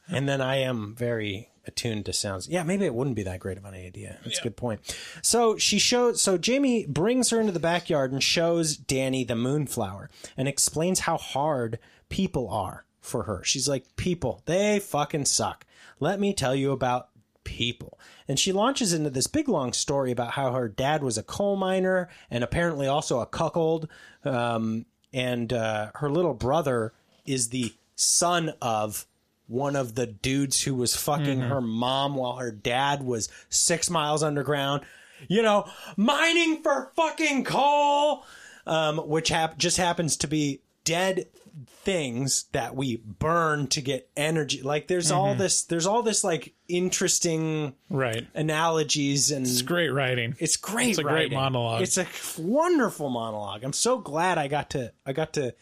[0.09, 2.48] and then I am very attuned to sounds.
[2.48, 4.18] Yeah, maybe it wouldn't be that great of an idea.
[4.24, 4.80] That's a good point.
[5.22, 6.22] So she shows.
[6.22, 11.16] So Jamie brings her into the backyard and shows Danny the moonflower and explains how
[11.16, 11.78] hard
[12.09, 13.42] people are for her.
[13.44, 15.64] She's like, people, they fucking suck.
[16.00, 17.09] Let me tell you about
[17.44, 17.98] people.
[18.28, 21.56] And she launches into this big long story about how her dad was a coal
[21.56, 23.88] miner and apparently also a cuckold.
[24.24, 26.92] Um, and uh, her little brother
[27.24, 29.06] is the son of
[29.46, 34.22] one of the dudes who was fucking her mom while her dad was six miles
[34.24, 34.82] underground,
[35.28, 38.24] you know, mining for fucking coal,
[38.66, 41.26] um, which hap- just happens to be dead
[41.66, 44.61] things that we burn to get energy.
[44.62, 48.27] Like there's all this there's all this like interesting Right.
[48.35, 50.35] analogies and It's great writing.
[50.38, 50.90] it's great.
[50.90, 51.83] It's a great monologue.
[51.83, 52.07] It's a
[52.38, 53.64] wonderful monologue.
[53.64, 55.55] I'm so glad I got to I got to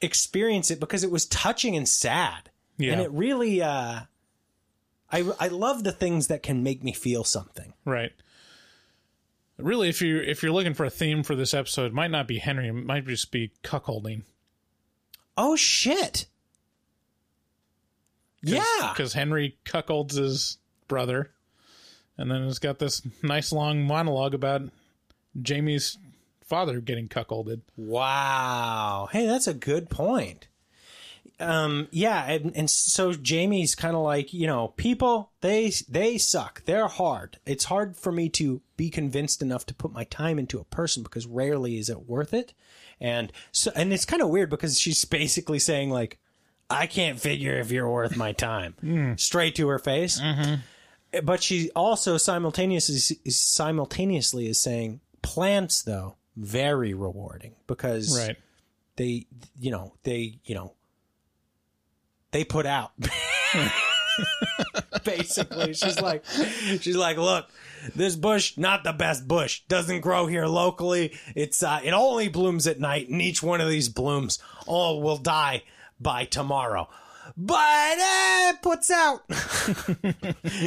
[0.00, 2.50] experience it because it was touching and sad.
[2.78, 2.92] Yeah.
[2.92, 4.00] And it really uh
[5.12, 7.74] I I love the things that can make me feel something.
[7.84, 8.12] Right.
[9.58, 12.26] Really, if you if you're looking for a theme for this episode, it might not
[12.26, 12.68] be Henry.
[12.68, 14.22] It might just be cuckolding.
[15.42, 16.26] Oh shit.
[18.42, 18.92] Yeah.
[18.92, 21.30] because Henry cuckolds his brother,
[22.18, 24.62] and then it's got this nice long monologue about
[25.40, 25.96] Jamie's
[26.44, 27.62] father getting cuckolded.
[27.74, 29.08] Wow.
[29.10, 30.46] Hey, that's a good point.
[31.38, 36.62] Um, yeah, and, and so Jamie's kind of like, you know, people they they suck.
[36.66, 37.38] They're hard.
[37.46, 41.02] It's hard for me to be convinced enough to put my time into a person
[41.02, 42.52] because rarely is it worth it.
[43.00, 46.18] And so, and it's kind of weird because she's basically saying like,
[46.68, 49.14] I can't figure if you're worth my time, hmm.
[49.16, 50.20] straight to her face.
[50.20, 51.24] Mm-hmm.
[51.24, 58.36] But she also simultaneously simultaneously is saying plants though very rewarding because Right.
[58.96, 59.26] they
[59.58, 60.74] you know they you know
[62.30, 62.92] they put out
[65.04, 66.24] basically she's like
[66.80, 67.48] she's like look
[67.94, 72.66] this bush not the best bush doesn't grow here locally it's uh it only blooms
[72.66, 75.62] at night and each one of these blooms all will die
[76.00, 76.88] by tomorrow
[77.36, 79.22] but uh, it puts out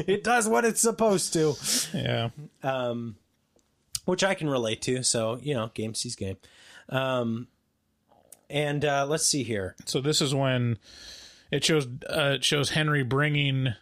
[0.08, 1.56] it does what it's supposed to
[1.93, 2.30] Yeah.
[2.63, 3.17] Um,
[4.06, 5.04] which I can relate to.
[5.04, 6.38] So you know, game sees game.
[6.89, 7.47] Um,
[8.49, 9.76] and uh, let's see here.
[9.86, 10.78] So this is when
[11.52, 13.73] it shows uh, it shows Henry bringing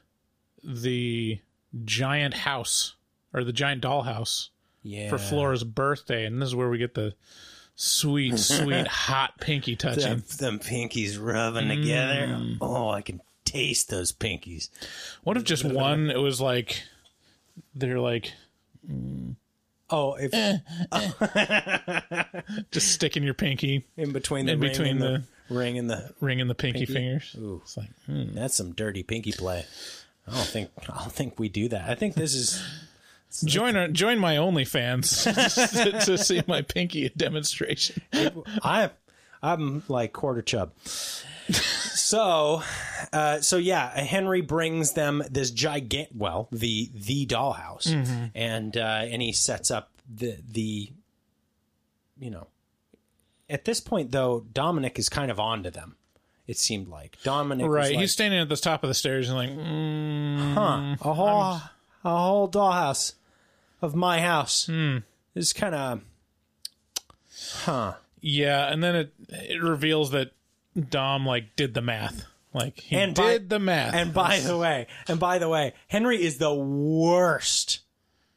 [0.63, 1.39] the
[1.85, 2.95] giant house
[3.33, 4.49] or the giant dollhouse
[4.83, 7.13] Yeah, for Flora's birthday, and this is where we get the
[7.75, 10.03] sweet, sweet, hot pinky touching.
[10.03, 12.27] them, them pinkies rubbing together.
[12.27, 12.57] Mm.
[12.61, 14.69] Oh, I can taste those pinkies.
[15.23, 16.09] What if just one?
[16.09, 16.83] It was like
[17.75, 18.33] they're like
[18.89, 19.35] mm.
[19.91, 20.57] Oh, if eh,
[20.91, 22.23] eh.
[22.71, 26.13] just sticking your pinky, in between the in ring between and the, ring and the
[26.21, 27.35] ringing the pinky, fingers.
[27.37, 28.33] It's like hmm.
[28.33, 29.65] that's some dirty pinky play.
[30.27, 31.89] I don't think I don't think we do that.
[31.89, 32.63] I think this is
[33.45, 38.01] join our, join my OnlyFans to, to see my pinky demonstration.
[38.63, 38.91] I
[39.43, 40.73] I'm like quarter chub.
[41.51, 42.61] so,
[43.11, 49.21] uh, so yeah, Henry brings them this gigant, well, the the dollhouse, and uh, and
[49.21, 50.91] he sets up the the,
[52.19, 52.47] you know,
[53.49, 55.95] at this point though, Dominic is kind of onto them.
[56.47, 59.37] It seemed like Dominic, Right, like, he's standing at the top of the stairs and
[59.37, 61.59] like, mm, huh, a whole
[62.03, 63.13] a whole dollhouse
[63.81, 64.65] of my house.
[64.67, 64.97] Hmm.
[65.35, 66.01] It's kind of,
[67.63, 67.93] huh.
[68.19, 70.31] yeah, and then it it reveals that
[70.89, 73.93] Dom like did the math, like he And by- did the math.
[73.93, 77.79] And by the way, and by the way, Henry is the worst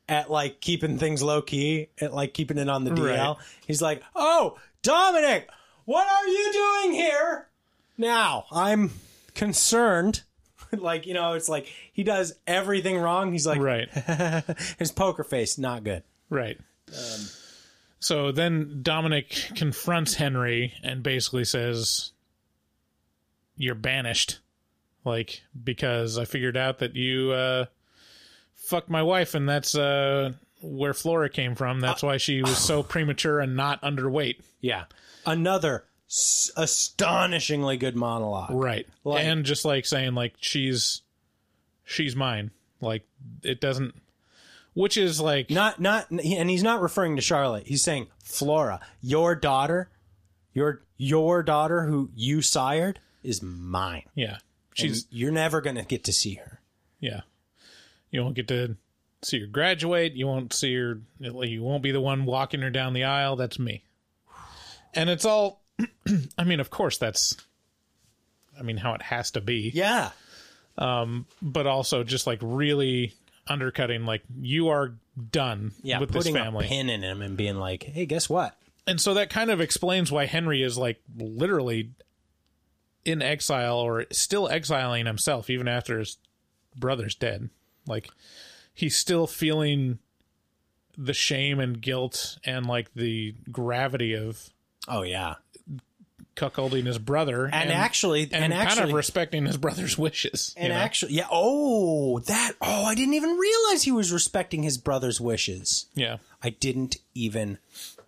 [0.09, 3.37] at like keeping things low key, at like keeping it on the DL.
[3.37, 3.37] Right.
[3.67, 5.49] He's like, "Oh, Dominic,
[5.85, 7.49] what are you doing here?"
[7.97, 8.91] Now, I'm
[9.35, 10.23] concerned.
[10.83, 13.33] like, you know, it's like he does everything wrong.
[13.33, 13.89] He's like right,
[14.79, 16.03] his poker face not good.
[16.31, 16.59] right.
[18.01, 22.13] so then Dominic confronts Henry and basically says,
[23.57, 24.41] "You're banished."
[25.05, 27.67] Like because I figured out that you uh,
[28.55, 30.33] fucked my wife, and that's uh,
[30.63, 31.81] where Flora came from.
[31.81, 34.41] That's why she was so premature and not underweight.
[34.61, 34.85] Yeah.
[35.27, 38.51] Another s- astonishingly good monologue.
[38.53, 38.87] Right.
[39.05, 41.03] Like- and just like saying like she's
[41.85, 42.51] she's mine.
[42.81, 43.07] Like
[43.43, 43.95] it doesn't
[44.75, 47.67] which is like Not not and he's not referring to Charlotte.
[47.67, 49.91] He's saying Flora, your daughter,
[50.53, 54.05] your your daughter who you sired is mine.
[54.15, 54.39] yeah.
[54.75, 56.61] She's She's you're never going to get to see her.
[57.01, 57.21] yeah.
[58.11, 58.77] You won't get to
[59.23, 62.93] see her graduate, you won't see her you won't be the one walking her down
[62.93, 63.85] the aisle, that's me.
[64.93, 65.64] And it's all
[66.39, 67.37] I mean, of course that's
[68.59, 69.71] I mean how it has to be.
[69.75, 70.11] Yeah.
[70.79, 73.15] Um, but also just like really
[73.47, 74.95] undercutting like you are
[75.31, 76.67] done Yeah, with this putting family.
[76.67, 78.57] a pin in him and being like, "Hey, guess what?
[78.87, 81.91] and so that kind of explains why Henry is like literally
[83.05, 86.19] in exile or still exiling himself even after his
[86.77, 87.49] brother's dead.
[87.87, 88.09] Like
[88.75, 89.99] he's still feeling
[90.99, 94.51] the shame and guilt and like the gravity of
[94.89, 95.35] Oh yeah."
[96.37, 100.55] Cuckolding his brother And, actually and, and, kind actually of respecting his brother's wishes.
[100.57, 100.79] you and know?
[100.79, 105.87] actually yeah, oh, that oh, I didn't even realize he was respecting his brother's wishes.
[105.95, 106.19] yeah.
[106.43, 107.59] I didn't even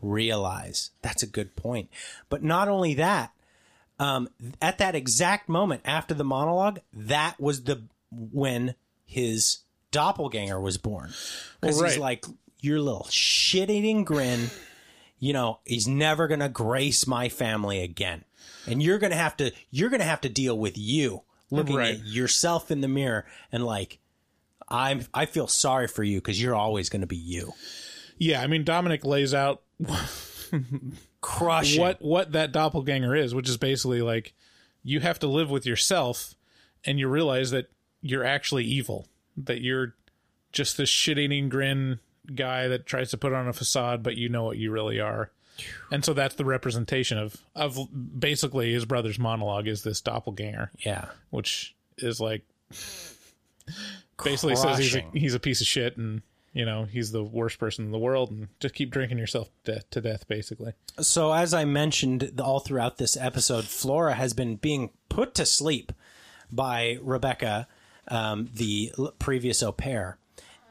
[0.02, 0.90] realize.
[1.00, 1.88] That's a good point.
[2.28, 3.32] But not only that,
[3.98, 4.28] um,
[4.60, 8.74] at that exact moment after the monologue, that was the when
[9.06, 9.58] his
[9.90, 11.14] doppelganger was born.
[11.60, 12.26] Because Well, he's like,
[12.60, 14.50] your little shit eating grin,
[15.18, 18.24] you know, he's never gonna grace my family again.
[18.66, 21.94] And you're gonna have to you're gonna have to deal with you looking Right.
[22.00, 23.98] at yourself in the mirror and like
[24.68, 27.52] I'm I feel sorry for you because you're always gonna be you.
[28.18, 29.62] Yeah, I mean Dominic lays out
[31.20, 31.80] Crushing.
[31.80, 34.34] what what that doppelganger is, which is basically like
[34.82, 36.34] you have to live with yourself
[36.84, 37.66] and you realize that
[38.00, 39.94] you're actually evil, that you're
[40.52, 41.98] just this shit-eating grin
[42.34, 45.30] guy that tries to put on a facade but you know what you really are.
[45.90, 47.78] And so that's the representation of of
[48.18, 51.06] basically his brother's monologue is this doppelganger, Yeah.
[51.30, 52.42] which is like
[54.22, 56.22] basically says he's a, he's a piece of shit and
[56.52, 59.80] you know he's the worst person in the world and just keep drinking yourself to,
[59.90, 64.90] to death basically So, as I mentioned all throughout this episode, Flora has been being
[65.08, 65.92] put to sleep
[66.50, 67.66] by Rebecca,
[68.08, 70.16] um, the previous au pair.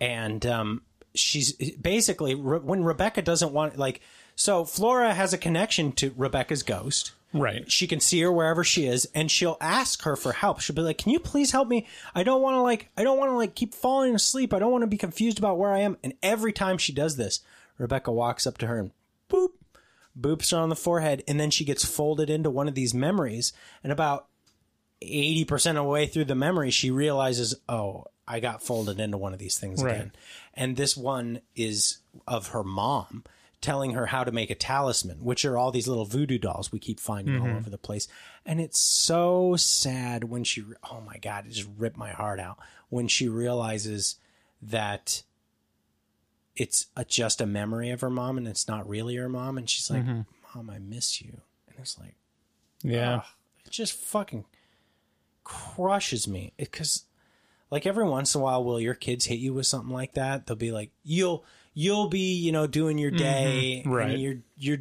[0.02, 0.82] And um,
[1.16, 4.02] she's basically, Re- when Rebecca doesn't want, like,
[4.36, 7.14] so Flora has a connection to Rebecca's ghost.
[7.34, 10.60] right She can see her wherever she is, and she'll ask her for help.
[10.60, 11.88] She'll be like, "Can you please help me?
[12.14, 14.54] I don't want to like, I don't want to like keep falling asleep.
[14.54, 17.16] I don't want to be confused about where I am." And every time she does
[17.16, 17.40] this,
[17.78, 18.92] Rebecca walks up to her and
[19.30, 19.50] boop,
[20.20, 23.54] boops her on the forehead, and then she gets folded into one of these memories.
[23.84, 24.28] And about
[25.02, 29.18] eighty percent of the way through the memory, she realizes, "Oh, I got folded into
[29.18, 29.96] one of these things Right.
[29.96, 30.12] again."
[30.54, 33.24] And this one is of her mom
[33.62, 36.78] telling her how to make a talisman, which are all these little voodoo dolls we
[36.78, 37.58] keep finding all mm-hmm.
[37.58, 38.08] over the place.
[38.46, 42.40] And it's so sad when she, re- oh my God, it just ripped my heart
[42.40, 42.60] out
[42.90, 44.18] when she realizes
[44.62, 45.24] that
[46.56, 49.58] it's a, just a memory of her mom and it's not really her mom.
[49.58, 50.22] And she's like, mm-hmm.
[50.54, 51.42] Mom, I miss you.
[51.68, 52.16] And it's like,
[52.84, 53.22] yeah
[53.66, 54.46] it just fucking
[55.44, 57.06] crushes me because
[57.76, 60.48] like every once in a while will your kids hit you with something like that?
[60.48, 63.18] They'll be like you'll you'll be you know doing your mm-hmm.
[63.18, 64.12] day right.
[64.12, 64.78] and you're you're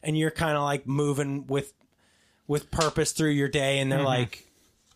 [0.00, 1.72] and you're kind of like moving with
[2.46, 4.06] with purpose through your day and they're mm-hmm.
[4.06, 4.46] like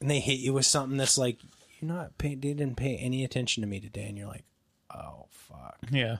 [0.00, 1.38] and they hit you with something that's like
[1.80, 4.44] you're not pay, they didn't pay any attention to me today and you're like
[4.94, 5.76] oh fuck.
[5.90, 6.18] Yeah.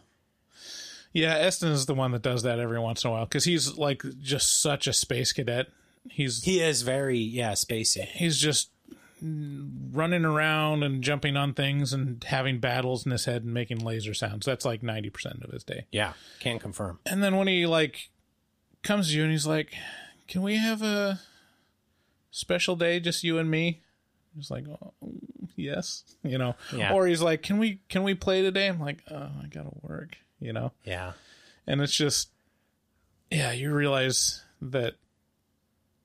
[1.12, 3.78] Yeah Eston is the one that does that every once in a while because he's
[3.78, 5.68] like just such a space cadet.
[6.11, 8.07] He's he is very yeah spacey.
[8.07, 8.70] He's just
[9.23, 14.14] running around and jumping on things and having battles in his head and making laser
[14.14, 14.47] sounds.
[14.47, 15.87] That's like 90% of his day.
[15.91, 16.14] Yeah.
[16.41, 16.99] Can confirm.
[17.07, 18.11] And then when he like
[18.83, 19.75] comes to you and he's like
[20.27, 21.21] can we have a
[22.31, 23.83] special day just you and me?
[24.35, 24.93] He's like oh,
[25.57, 26.55] yes you know?
[26.75, 26.95] Yeah.
[26.95, 28.68] or he's like can we can we play today?
[28.68, 30.73] I'm like oh i gotta work you know?
[30.85, 31.12] Yeah.
[31.66, 32.31] And it's just
[33.31, 34.95] yeah you realize that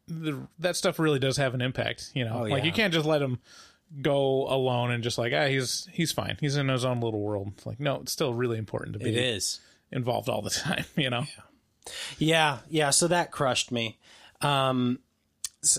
[0.07, 2.65] the, that stuff really does have an impact you know Oh, like yeah.
[2.65, 3.39] you can't just let him
[4.01, 7.51] go alone and just like ah he's he's fine he's in his own little world
[7.57, 9.59] It's like no it's still really important to be is
[9.91, 11.25] involved all the time you know
[12.17, 12.89] Yeah, yeah.
[12.89, 13.99] So that crushed me.
[14.41, 14.99] Um,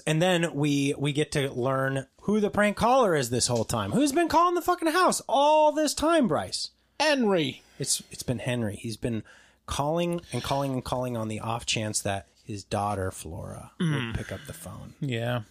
[0.07, 3.91] and then we we get to learn who the prank caller is this whole time.
[3.93, 6.71] Who's been calling the fucking house all this time, Bryce?
[7.01, 8.77] henry It's it's been Henry.
[8.77, 9.23] He's been
[9.67, 14.13] calling and calling and calling on the off chance that his daughter Flora would mm-hmm.
[14.13, 14.95] pick up the phone.
[15.01, 15.43] yeah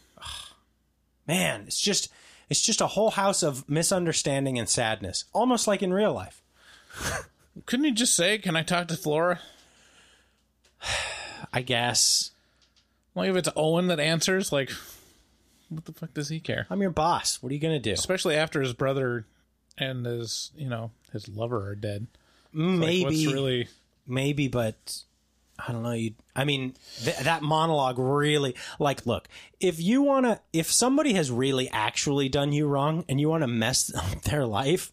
[1.28, 2.12] Man, it's just
[2.50, 6.44] it's just a whole house of misunderstanding and sadness, almost like in real life.
[7.66, 9.40] couldn't you just say can i talk to flora
[11.54, 12.32] I guess
[13.14, 14.72] like if it's owen that answers like
[15.70, 17.42] what the fuck does he care I'm your boss.
[17.42, 17.92] What are you gonna do?
[17.92, 19.26] especially after his brother
[19.78, 22.08] and his you know his lover are dead
[22.54, 23.68] Like, Maybe what's really
[24.08, 25.04] maybe but
[25.60, 29.28] i don't know you i mean th- that monologue really like look
[29.60, 33.42] if you want to if somebody has really actually done you wrong and you want
[33.44, 34.92] to mess up their life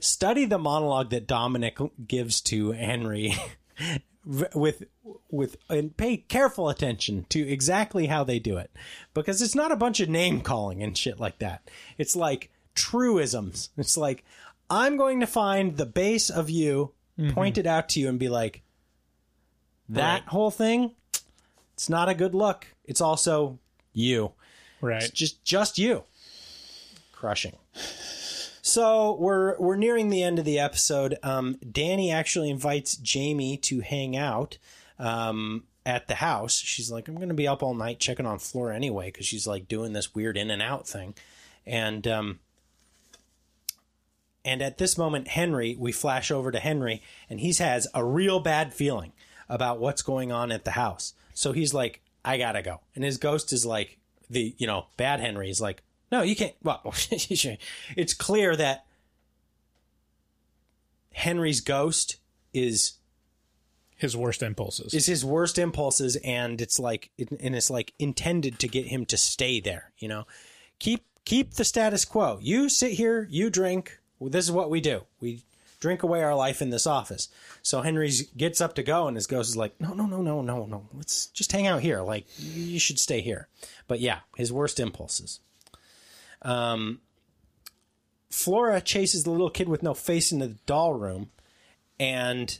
[0.00, 3.34] study the monologue that dominic gives to henry
[4.54, 4.84] with
[5.30, 8.70] with and pay careful attention to exactly how they do it.
[9.14, 11.70] Because it's not a bunch of name calling and shit like that.
[11.96, 13.70] It's like truisms.
[13.78, 14.24] It's like
[14.70, 17.32] i'm going to find the base of you mm-hmm.
[17.32, 18.62] point it out to you and be like
[19.88, 20.28] that Right.
[20.28, 20.94] whole thing
[21.74, 22.66] it's not a good look.
[22.84, 23.60] It's also
[23.92, 24.32] you.
[24.80, 25.00] Right.
[25.02, 26.02] It's just just you.
[27.12, 27.56] Crushing.
[28.62, 31.16] So we're we're nearing the end of the episode.
[31.22, 34.58] Um, danny actually invites jamie to hang out
[34.98, 36.58] um, at the house.
[36.58, 39.68] She's like i'm gonna be up all night checking on flora anyway because she's like
[39.68, 41.14] doing this weird in and out thing.
[41.64, 42.38] And um,
[44.44, 48.40] and at this moment henry we flash over to henry and he has a real
[48.40, 49.12] bad feeling
[49.48, 52.80] about what's going on at the house so he's like I gotta go.
[52.94, 56.54] And his ghost is like the you know bad Henry is like, no, you can't.
[56.62, 58.84] Well, it's clear that
[61.12, 62.16] Henry's ghost
[62.52, 62.94] is
[63.96, 64.94] His worst impulses.
[64.94, 69.16] is his worst impulses, and it's like and it's like intended to get him to
[69.16, 69.92] stay there.
[69.98, 70.26] You know,
[70.78, 72.38] keep keep the status quo.
[72.42, 73.98] You sit here, you drink.
[74.18, 75.04] Well, this is what we do.
[75.20, 75.44] We
[75.80, 77.28] drink away our life in this office.
[77.62, 80.42] So Henry gets up to go, and his ghost is like, "No, no, no, no,
[80.42, 80.88] no, no.
[80.94, 82.00] Let's just hang out here.
[82.00, 83.48] Like you should stay here."
[83.86, 85.40] But yeah, his worst impulses.
[86.42, 87.00] Um,
[88.30, 91.30] Flora chases the little kid with no face into the doll room,
[91.98, 92.58] and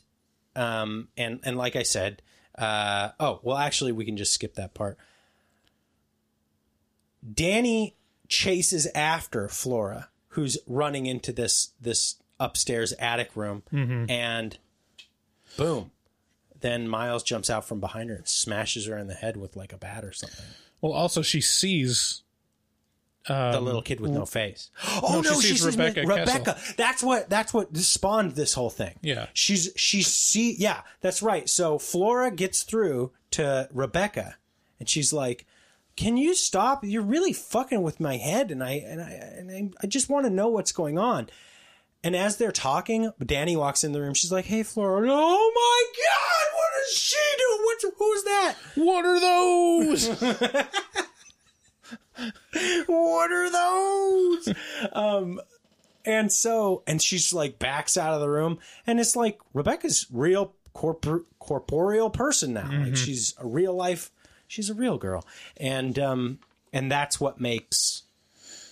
[0.56, 2.22] um, and and like I said,
[2.56, 4.98] uh, oh well, actually, we can just skip that part.
[7.34, 7.96] Danny
[8.28, 14.58] chases after Flora, who's running into this this upstairs attic room, and
[15.56, 15.90] boom,
[16.60, 19.72] then Miles jumps out from behind her and smashes her in the head with like
[19.72, 20.44] a bat or something.
[20.80, 22.22] well, also she sees
[23.26, 24.70] the little kid with no face.
[25.02, 26.56] Oh Um, no, she sees Rebecca Rebecca.
[26.76, 28.98] That's what that's what spawned this whole thing.
[29.02, 29.26] Yeah.
[29.34, 30.54] she's she see.
[30.56, 31.48] Yeah, that's right.
[31.48, 34.36] So Flora gets through to Rebecca,
[34.80, 35.44] and she's like,
[35.96, 36.82] "Can you stop?
[36.84, 40.24] You're really fucking with my head, and I and I and I, I just want
[40.24, 41.28] to know what's going on."
[42.04, 44.14] And as they're talking, Danny walks in the room.
[44.14, 47.60] She's like, "Hey, Flora." Oh my god, what is she doing?
[47.64, 48.54] What's who's that?
[48.76, 50.08] what are those?
[52.86, 54.48] what are those?
[54.92, 55.40] um,
[56.04, 60.54] and so, and she's like backs out of the room, and it's like Rebecca's real
[60.74, 62.70] corpor- corporeal person now.
[62.70, 64.10] Like she's a real life,
[64.46, 65.24] she's a real girl,
[65.56, 66.38] and um,
[66.72, 68.02] and that's what makes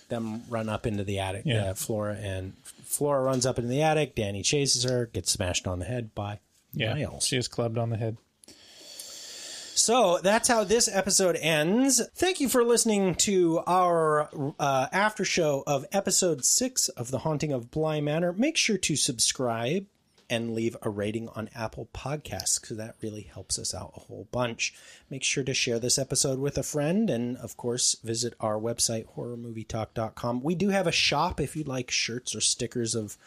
[0.09, 1.43] them run up into the attic.
[1.45, 1.71] Yeah.
[1.71, 2.53] Uh, Flora and
[2.87, 4.15] Flora runs up into the attic.
[4.15, 6.39] Danny chases her, gets smashed on the head by
[6.73, 7.27] yeah, Miles.
[7.27, 8.17] she is clubbed on the head.
[9.75, 12.01] So that's how this episode ends.
[12.15, 14.29] Thank you for listening to our
[14.59, 18.33] uh, after show of episode six of The Haunting of Bly Manor.
[18.33, 19.85] Make sure to subscribe
[20.29, 24.27] and leave a rating on Apple Podcasts because that really helps us out a whole
[24.31, 24.73] bunch.
[25.09, 29.05] Make sure to share this episode with a friend and, of course, visit our website,
[29.15, 30.41] horrormovietalk.com.
[30.41, 33.17] We do have a shop if you'd like shirts or stickers of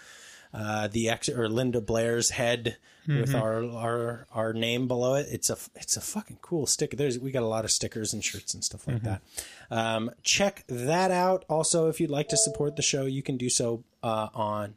[0.53, 2.77] uh, the ex or Linda Blair's head
[3.21, 5.27] with our, our our name below it.
[5.31, 6.97] It's a it's a fucking cool sticker.
[6.97, 9.23] There's we got a lot of stickers and shirts and stuff like that.
[9.71, 11.45] Um, check that out.
[11.49, 14.75] Also, if you'd like to support the show, you can do so uh, on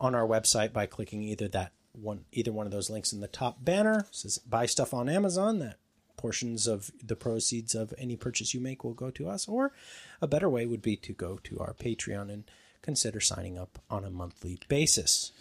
[0.00, 3.28] on our website by clicking either that one either one of those links in the
[3.28, 4.00] top banner.
[4.00, 5.58] It says buy stuff on Amazon.
[5.58, 5.78] That
[6.16, 9.48] portions of the proceeds of any purchase you make will go to us.
[9.48, 9.72] Or
[10.20, 12.44] a better way would be to go to our Patreon and
[12.82, 15.32] consider signing up on a monthly basis.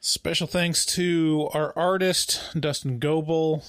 [0.00, 3.64] Special thanks to our artist, Dustin Goebel.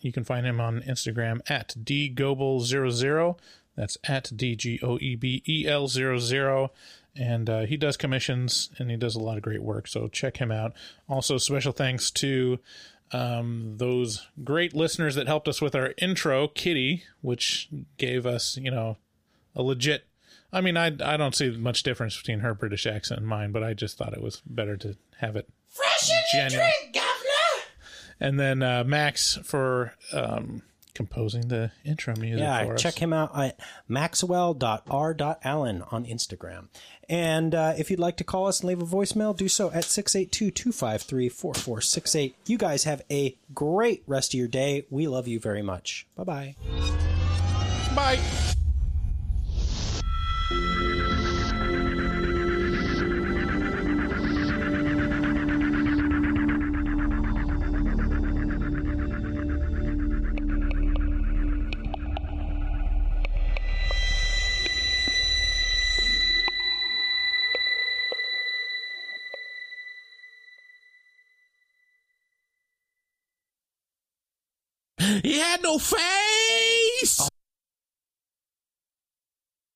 [0.00, 3.38] You can find him on Instagram at dgoebel00.
[3.80, 6.70] That's at D G O E B E L 00.
[7.16, 9.88] And uh, he does commissions and he does a lot of great work.
[9.88, 10.74] So check him out.
[11.08, 12.58] Also, special thanks to
[13.10, 18.70] um, those great listeners that helped us with our intro, Kitty, which gave us, you
[18.70, 18.98] know,
[19.56, 20.04] a legit.
[20.52, 23.64] I mean, I, I don't see much difference between her British accent and mine, but
[23.64, 26.70] I just thought it was better to have it Fresh in genuine.
[28.20, 30.60] And then uh, Max for um,
[30.94, 32.82] composing the intro music Yeah, for us.
[32.82, 36.68] check him out at maxwell.r.allen on Instagram.
[37.08, 39.84] And uh, if you'd like to call us and leave a voicemail, do so at
[39.84, 42.36] 682 253 4468.
[42.46, 44.84] You guys have a great rest of your day.
[44.90, 46.06] We love you very much.
[46.16, 46.56] Bye bye
[47.94, 48.54] bye.
[75.40, 77.29] Had no face.